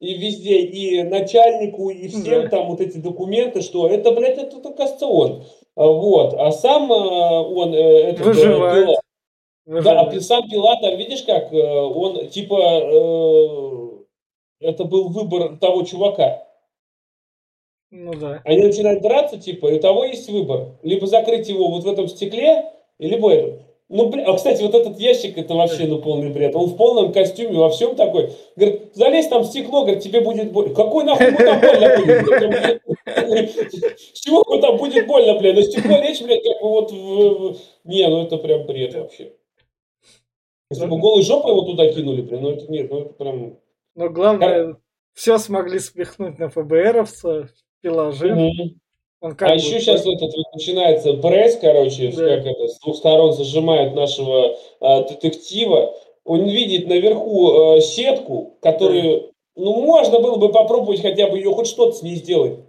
И 0.00 0.14
везде, 0.14 0.60
и 0.62 1.02
начальнику, 1.02 1.90
и 1.90 2.08
всем 2.08 2.44
Да. 2.44 2.48
там 2.48 2.68
вот 2.68 2.80
эти 2.80 2.96
документы, 2.96 3.60
что 3.60 3.86
это, 3.86 4.12
блядь, 4.12 4.38
это, 4.38 4.56
оказывается, 4.56 5.06
он. 5.06 5.44
А, 5.76 5.86
Вот. 5.86 6.32
А 6.34 6.50
сам 6.52 6.90
а, 6.90 7.42
он, 7.42 7.74
э, 7.74 7.78
этот, 8.10 8.20
э, 8.22 8.24
Выживает. 8.30 8.86
пила, 8.86 9.00
да, 9.66 9.72
а 9.72 9.74
Выживает. 9.74 10.10
пи- 10.12 10.20
сам 10.20 10.48
Пила, 10.48 10.76
там, 10.80 10.96
видишь, 10.96 11.22
как 11.22 11.52
э, 11.52 11.56
он, 11.62 12.28
типа, 12.28 12.56
э, 12.56 13.88
это 14.60 14.84
был 14.84 15.08
выбор 15.10 15.58
того 15.58 15.82
чувака. 15.82 16.46
Ну 17.90 18.14
да. 18.14 18.40
Они 18.44 18.62
начинают 18.62 19.02
драться, 19.02 19.38
типа, 19.38 19.66
и 19.66 19.78
у 19.78 19.80
того 19.80 20.04
есть 20.04 20.28
выбор. 20.30 20.76
Либо 20.82 21.06
закрыть 21.06 21.48
его 21.48 21.68
вот 21.68 21.84
в 21.84 21.88
этом 21.88 22.08
стекле, 22.08 22.64
либо 22.98 23.32
это. 23.32 23.62
Ну, 23.92 24.08
бля, 24.08 24.24
а, 24.24 24.36
кстати, 24.36 24.62
вот 24.62 24.72
этот 24.72 25.00
ящик, 25.00 25.36
это 25.36 25.54
вообще, 25.54 25.88
ну, 25.88 26.00
полный 26.00 26.30
бред. 26.30 26.54
Он 26.54 26.66
в 26.66 26.76
полном 26.76 27.12
костюме, 27.12 27.58
во 27.58 27.70
всем 27.70 27.96
такой. 27.96 28.30
Говорит, 28.54 28.94
залезь 28.94 29.26
там 29.26 29.42
в 29.42 29.46
стекло, 29.46 29.82
говорит, 29.82 30.00
тебе 30.00 30.20
будет 30.20 30.52
больно. 30.52 30.72
Какой 30.72 31.02
нахуй 31.02 31.26
ему 31.26 31.38
там 31.38 31.60
больно 31.60 31.96
будет? 31.98 32.90
блядь? 33.04 34.00
С 34.14 34.20
чего 34.20 34.44
ему 34.46 34.62
там 34.62 34.76
будет 34.76 35.08
больно, 35.08 35.40
блядь? 35.40 35.56
На 35.56 35.62
стекло 35.64 35.96
лечь, 35.98 36.22
блядь, 36.22 36.44
как 36.44 36.62
бы 36.62 36.68
вот 36.68 36.92
в... 36.92 37.56
Не, 37.82 38.06
ну 38.08 38.22
это 38.22 38.36
прям 38.36 38.64
бред 38.64 38.94
вообще. 38.94 39.32
Если 40.70 40.86
бы 40.86 41.00
голой 41.00 41.24
жопой 41.24 41.50
его 41.50 41.62
туда 41.62 41.92
кинули, 41.92 42.22
блин, 42.22 42.42
ну 42.42 42.50
это 42.50 42.70
нет, 42.70 42.90
ну 42.92 43.00
это 43.00 43.12
прям... 43.14 43.58
Но 43.96 44.08
главное, 44.08 44.76
все 45.14 45.36
смогли 45.38 45.80
спихнуть 45.80 46.38
на 46.38 46.48
ФБРовца, 46.48 47.48
пила 47.80 48.12
Он 49.20 49.32
А 49.32 49.34
как 49.34 49.48
бы- 49.50 49.54
еще 49.56 49.80
сейчас 49.80 50.00
этот 50.00 50.20
вот 50.34 50.52
начинается 50.54 51.12
пресс, 51.14 51.56
короче, 51.60 52.10
Да. 52.10 52.36
как 52.36 52.46
это, 52.46 52.68
с 52.68 52.78
двух 52.80 52.96
сторон 52.96 53.32
зажимают 53.34 53.94
нашего 53.94 54.56
а, 54.80 55.02
детектива. 55.04 55.94
Он 56.24 56.44
видит 56.48 56.86
наверху 56.86 57.76
э, 57.76 57.80
сетку, 57.80 58.56
которую, 58.62 59.32
ну, 59.56 59.82
можно 59.82 60.20
было 60.20 60.36
бы 60.36 60.50
попробовать 60.50 61.02
хотя 61.02 61.28
бы 61.28 61.36
ее 61.38 61.50
хоть 61.52 61.66
что-то 61.66 61.92
с 61.96 62.02
ней 62.02 62.16
сделать. 62.16 62.60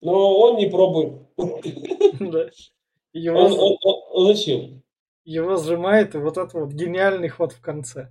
Но 0.00 0.38
он 0.38 0.56
не 0.56 0.66
пробует. 0.66 1.12
Да. 2.20 2.46
Его, 3.12 3.38
Он, 3.38 3.52
он- 3.52 3.76
он- 4.12 4.26
зачем? 4.34 4.82
его 5.24 5.56
сжимает, 5.56 6.14
и 6.14 6.18
вот 6.18 6.36
это 6.36 6.58
вот 6.58 6.70
гениальный 6.72 7.28
ход 7.28 7.52
в 7.52 7.60
конце. 7.60 8.08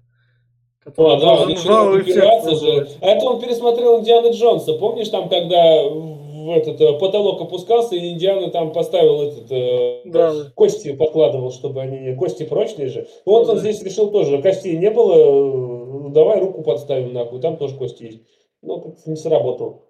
Который 0.86 1.16
А, 1.16 1.20
да, 1.20 1.34
он 1.42 1.50
начинает 1.50 2.02
упираться 2.02 2.56
же. 2.56 2.88
А 3.02 3.08
это 3.08 3.26
он 3.26 3.42
пересмотрел 3.42 4.00
Индиана 4.00 4.30
Джонса. 4.30 4.74
Помнишь 4.78 5.10
там, 5.10 5.28
когда 5.28 5.84
в 5.90 6.52
этот 6.52 6.80
э, 6.80 6.98
потолок 7.00 7.42
опускался, 7.42 7.96
и 7.96 8.14
Индиана 8.14 8.52
там 8.52 8.72
поставил 8.72 9.24
этот 9.24 9.52
э, 9.52 10.02
Да, 10.06 10.34
кости 10.56 10.94
подкладывал, 10.94 11.52
чтобы 11.52 11.82
они 11.82 12.16
кости 12.16 12.44
прочные 12.44 12.88
же. 12.90 13.08
Вот 13.26 13.50
он 13.50 13.56
Да. 13.56 13.62
здесь 13.62 13.82
решил 13.82 14.12
тоже, 14.12 14.42
костей 14.42 14.78
не 14.78 14.92
было, 14.92 16.08
э, 16.08 16.10
давай 16.12 16.40
руку 16.40 16.62
подставим 16.62 17.14
нахуй, 17.14 17.42
там 17.42 17.58
тоже 17.58 17.76
кости 17.76 18.04
есть. 18.04 18.22
Ну, 18.62 18.80
как-то 18.82 19.10
не 19.10 19.16
сработал. 19.16 19.90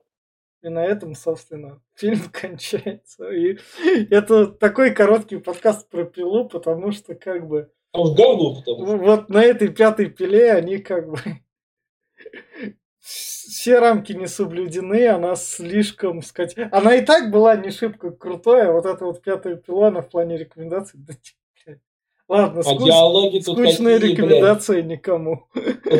И 0.63 0.69
на 0.69 0.83
этом, 0.83 1.13
собственно, 1.13 1.81
фильм 1.93 2.21
кончается. 2.31 3.29
И 3.29 3.57
это 4.09 4.47
такой 4.47 4.91
короткий 4.91 5.37
подкаст 5.37 5.89
про 5.89 6.05
пилу, 6.05 6.47
потому 6.49 6.91
что 6.91 7.15
как 7.15 7.47
бы 7.47 7.69
А 7.95 8.01
уж 8.01 8.11
говно 8.11 8.55
потому 8.55 8.85
что. 8.85 8.97
вот 8.97 9.29
на 9.29 9.41
этой 9.41 9.69
пятой 9.69 10.09
пиле 10.09 10.51
они 10.51 10.79
как 10.79 11.09
бы 11.09 11.17
все 12.99 13.79
рамки 13.79 14.11
не 14.11 14.27
соблюдены, 14.27 15.07
она 15.07 15.35
слишком, 15.35 16.21
сказать, 16.21 16.57
она 16.71 16.95
и 16.95 17.05
так 17.05 17.31
была 17.31 17.55
не 17.55 17.71
шибко 17.71 18.11
крутой, 18.11 18.67
а 18.67 18.71
вот 18.73 18.85
эта 18.85 19.05
вот 19.05 19.21
пятая 19.21 19.55
пила, 19.55 19.87
она 19.87 20.01
в 20.01 20.09
плане 20.09 20.37
рекомендаций. 20.37 20.99
Ладно, 22.27 22.61
А 22.65 22.73
скуч- 22.73 22.85
диалоги 22.85 23.39
тут 23.39 23.55
скучные 23.57 23.95
какие, 23.99 24.15
блядь. 24.15 24.29
рекомендации 24.29 24.81
никому. 24.81 25.39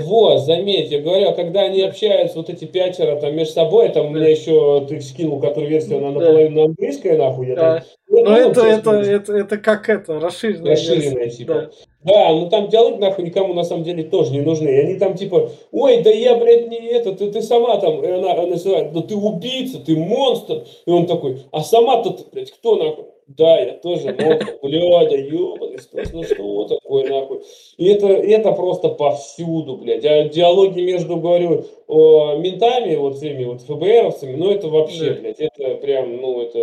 Вот, 0.03 0.39
заметь, 0.39 0.91
я 0.91 1.01
говорю, 1.01 1.29
а 1.29 1.33
когда 1.33 1.61
они 1.61 1.81
общаются, 1.81 2.37
вот 2.37 2.49
эти 2.49 2.65
пятеро 2.65 3.15
там 3.19 3.35
между 3.35 3.53
собой, 3.53 3.89
там 3.89 4.07
у 4.07 4.09
меня 4.09 4.27
еще 4.29 4.85
ты 4.87 5.01
скинул, 5.01 5.39
которую 5.39 5.69
версию, 5.69 5.99
она 5.99 6.11
Да. 6.11 6.19
наполовину 6.19 6.65
английская, 6.65 7.17
нахуй, 7.17 7.47
я 7.49 7.55
там... 7.55 7.63
Да. 7.65 7.83
я 8.17 8.23
Но 8.23 8.23
понял, 8.25 8.49
это, 8.51 8.61
это, 8.61 8.91
это, 8.91 9.33
это 9.33 9.57
как 9.57 9.89
это, 9.89 10.19
расширенная 10.19 10.71
Расширенная, 10.71 11.23
версия. 11.23 11.37
типа. 11.37 11.53
Да. 11.53 11.69
Да, 12.03 12.29
ну 12.33 12.49
там 12.49 12.69
диалоги 12.69 12.99
нахуй 13.01 13.25
никому 13.25 13.53
на 13.55 13.63
самом 13.63 13.83
деле 13.83 14.03
тоже 14.03 14.31
не 14.31 14.41
нужны. 14.41 14.67
И 14.69 14.79
они 14.79 14.95
там 14.99 15.15
типа, 15.15 15.49
ой, 15.71 16.03
да 16.03 16.11
я, 16.11 16.35
блядь, 16.37 16.69
не 16.69 16.77
это, 16.91 17.13
ты, 17.13 17.31
ты 17.31 17.41
сама 17.41 17.77
там, 17.77 18.03
и 18.03 18.07
она, 18.07 18.33
она 18.33 18.45
называет, 18.45 18.93
да 18.93 19.01
ты 19.01 19.15
убийца, 19.15 19.79
ты 19.83 19.95
монстр. 19.97 20.65
И 20.85 20.91
он 20.91 21.07
такой, 21.07 21.41
а 21.51 21.61
сама-то, 21.61 22.15
блядь, 22.31 22.51
кто 22.51 22.75
нахуй? 22.75 23.05
Да, 23.27 23.59
я 23.59 23.73
тоже 23.73 24.13
монстр, 24.13 24.59
блядь, 24.61 25.09
да 25.09 25.15
ебаный, 25.15 25.79
что, 25.79 26.03
ну 26.13 26.23
что 26.23 26.65
такое 26.65 27.09
нахуй? 27.09 27.41
И 27.77 27.87
это, 27.87 28.07
это 28.07 28.51
просто 28.51 28.89
повсюду, 28.89 29.77
блядь. 29.77 30.05
А 30.05 30.29
диалоги 30.29 30.81
между, 30.81 31.17
говорю, 31.17 31.65
о, 31.87 32.35
ментами, 32.37 32.95
вот 32.95 33.17
всеми 33.17 33.45
вот 33.45 33.61
ФБРовцами, 33.61 34.35
ну 34.35 34.51
это 34.51 34.67
вообще, 34.69 35.15
Да. 35.15 35.21
блядь, 35.21 35.39
это 35.39 35.75
прям, 35.75 36.17
ну 36.17 36.41
это, 36.41 36.59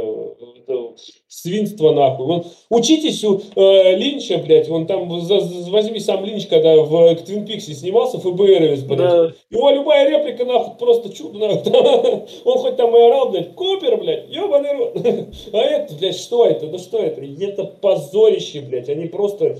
это 0.57 0.95
свинство 1.33 1.93
нахуй. 1.93 2.27
Вон, 2.27 2.45
учитесь 2.69 3.25
у 3.25 3.41
э, 3.57 3.97
Линча, 3.97 4.37
блядь, 4.39 4.69
он 4.69 4.87
там, 4.87 5.21
за- 5.23 5.41
за- 5.41 5.71
возьми 5.71 5.99
сам 5.99 6.25
Линч, 6.25 6.47
когда 6.47 6.77
в 6.77 7.15
Твин 7.17 7.47
Пиксе 7.47 7.73
снимался, 7.73 8.19
ФБРовец, 8.19 8.81
блядь. 8.81 8.99
Да. 8.99 9.33
Его 9.51 9.71
любая 9.71 10.09
реплика, 10.11 10.45
нахуй, 10.45 10.75
просто 10.79 11.11
чудо, 11.13 11.39
нахуй. 11.39 11.73
Он 12.45 12.59
хоть 12.59 12.77
там 12.77 12.95
и 12.95 13.01
орал, 13.01 13.31
блядь, 13.31 13.55
Купер, 13.55 13.97
блядь, 13.97 14.29
ебаный 14.29 14.73
рот. 14.73 14.97
А 15.53 15.59
это, 15.59 15.95
блядь, 15.95 16.17
что 16.19 16.45
это? 16.45 16.67
Да 16.67 16.79
что 16.79 16.99
это? 16.99 17.23
Это 17.23 17.65
позорище, 17.65 18.61
блядь. 18.61 18.89
Они 18.91 19.07
просто 19.07 19.57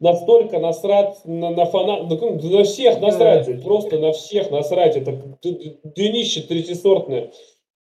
настолько 0.00 0.58
насрать 0.58 1.16
на, 1.24 1.50
на 1.50 1.64
фанат, 1.64 2.02
ну, 2.10 2.40
на 2.42 2.64
всех 2.64 3.00
насрать, 3.00 3.62
просто 3.62 3.98
на 3.98 4.12
всех 4.12 4.50
насрать. 4.50 4.96
Это 4.96 5.18
днище 5.84 6.42
третисортное. 6.42 7.30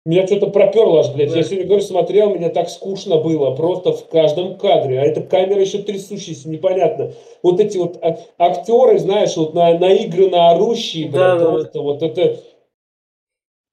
Меня 0.05 0.27
что-то 0.27 0.47
проперло 0.51 0.99
аж, 0.99 1.11
блядь. 1.13 1.31
Да. 1.31 1.37
Я 1.37 1.43
сегодня, 1.43 1.65
говорю, 1.65 1.81
смотрел, 1.81 2.29
мне 2.29 2.49
так 2.49 2.69
скучно 2.69 3.17
было. 3.17 3.55
Просто 3.55 3.91
в 3.91 4.07
каждом 4.07 4.55
кадре. 4.55 4.99
А 4.99 5.03
эта 5.03 5.21
камера 5.21 5.59
еще 5.59 5.79
трясущаяся, 5.79 6.47
непонятно. 6.47 7.13
Вот 7.41 7.59
эти 7.59 7.77
вот 7.77 7.97
а- 8.03 8.19
актеры, 8.37 8.99
знаешь, 8.99 9.35
вот 9.35 9.55
на, 9.55 9.77
наигранно 9.79 10.51
орущие, 10.51 11.07
блядь, 11.07 11.13
Да, 11.13 11.35
да, 11.37 11.45
да. 11.45 11.51
просто 11.51 11.81
вот 11.81 12.03
это... 12.03 12.39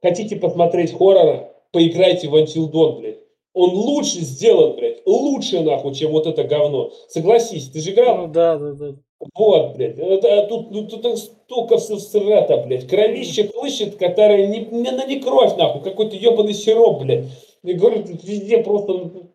Хотите 0.00 0.36
посмотреть 0.36 0.96
хоррора? 0.96 1.52
Поиграйте 1.70 2.28
в 2.28 2.34
Until 2.34 2.70
Dawn, 2.70 3.00
блядь. 3.00 3.18
Он 3.52 3.70
лучше 3.74 4.20
сделан, 4.20 4.74
блядь. 4.76 5.06
Лучше, 5.06 5.60
нахуй, 5.60 5.94
чем 5.94 6.12
вот 6.12 6.26
это 6.26 6.44
говно. 6.44 6.92
Согласись, 7.08 7.68
ты 7.68 7.80
же 7.80 7.90
играл? 7.90 8.26
Ну 8.26 8.28
да, 8.28 8.56
да, 8.56 8.72
да. 8.72 8.94
Вот, 9.34 9.76
блядь. 9.76 9.98
Это- 9.98 10.46
тут, 10.48 10.70
ну, 10.70 10.86
тут 10.86 11.18
столько 11.18 11.76
все 11.78 11.98
срата, 11.98 12.58
блядь. 12.58 12.88
Кровище 12.88 13.48
хлыщет, 13.48 13.96
которая 13.96 14.46
не, 14.46 14.60
не, 14.66 14.88
она 14.88 15.04
не 15.04 15.20
кровь, 15.20 15.56
нахуй. 15.56 15.82
Какой-то 15.82 16.16
ебаный 16.16 16.54
сироп, 16.54 17.02
блядь. 17.02 17.26
Я 17.62 17.74
говорю, 17.78 18.04
тут 18.04 18.24
везде 18.24 18.58
просто... 18.62 18.92
ну, 18.92 19.32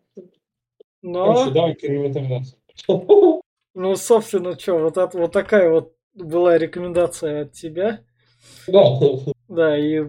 Но, 1.02 1.24
Короче, 1.34 1.50
давай 1.52 1.74
к 1.74 1.82
рекомендации. 1.82 2.56
ну, 3.74 3.96
собственно, 3.96 4.58
что, 4.58 4.78
вот, 4.78 4.98
это, 4.98 5.16
вот 5.18 5.32
такая 5.32 5.70
вот 5.70 5.94
была 6.14 6.58
рекомендация 6.58 7.42
от 7.42 7.52
тебя. 7.52 8.00
Да. 8.66 8.84
Да, 9.48 9.78
и 9.78 10.02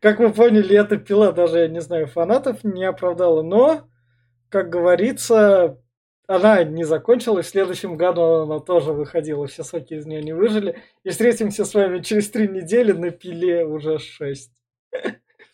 как 0.00 0.18
вы 0.18 0.32
поняли, 0.32 0.78
эта 0.78 0.96
пила 0.96 1.32
даже, 1.32 1.60
я 1.60 1.68
не 1.68 1.80
знаю, 1.80 2.06
фанатов 2.06 2.64
не 2.64 2.84
оправдала. 2.84 3.42
Но, 3.42 3.82
как 4.48 4.68
говорится, 4.68 5.78
она 6.26 6.64
не 6.64 6.84
закончилась. 6.84 7.46
В 7.46 7.50
следующем 7.50 7.96
году 7.96 8.22
она 8.42 8.60
тоже 8.60 8.92
выходила. 8.92 9.46
Все 9.46 9.62
соки 9.62 9.94
из 9.94 10.06
нее 10.06 10.22
не 10.22 10.32
выжили. 10.32 10.82
И 11.04 11.10
встретимся 11.10 11.64
с 11.64 11.74
вами 11.74 12.00
через 12.00 12.30
три 12.30 12.48
недели 12.48 12.92
на 12.92 13.10
пиле 13.10 13.64
уже 13.64 13.98
6. 13.98 14.50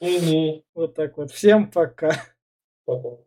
Мгм. 0.00 0.62
Вот 0.74 0.94
так 0.94 1.16
вот. 1.16 1.30
Всем 1.30 1.70
пока. 1.70 2.16
Пока. 2.84 3.18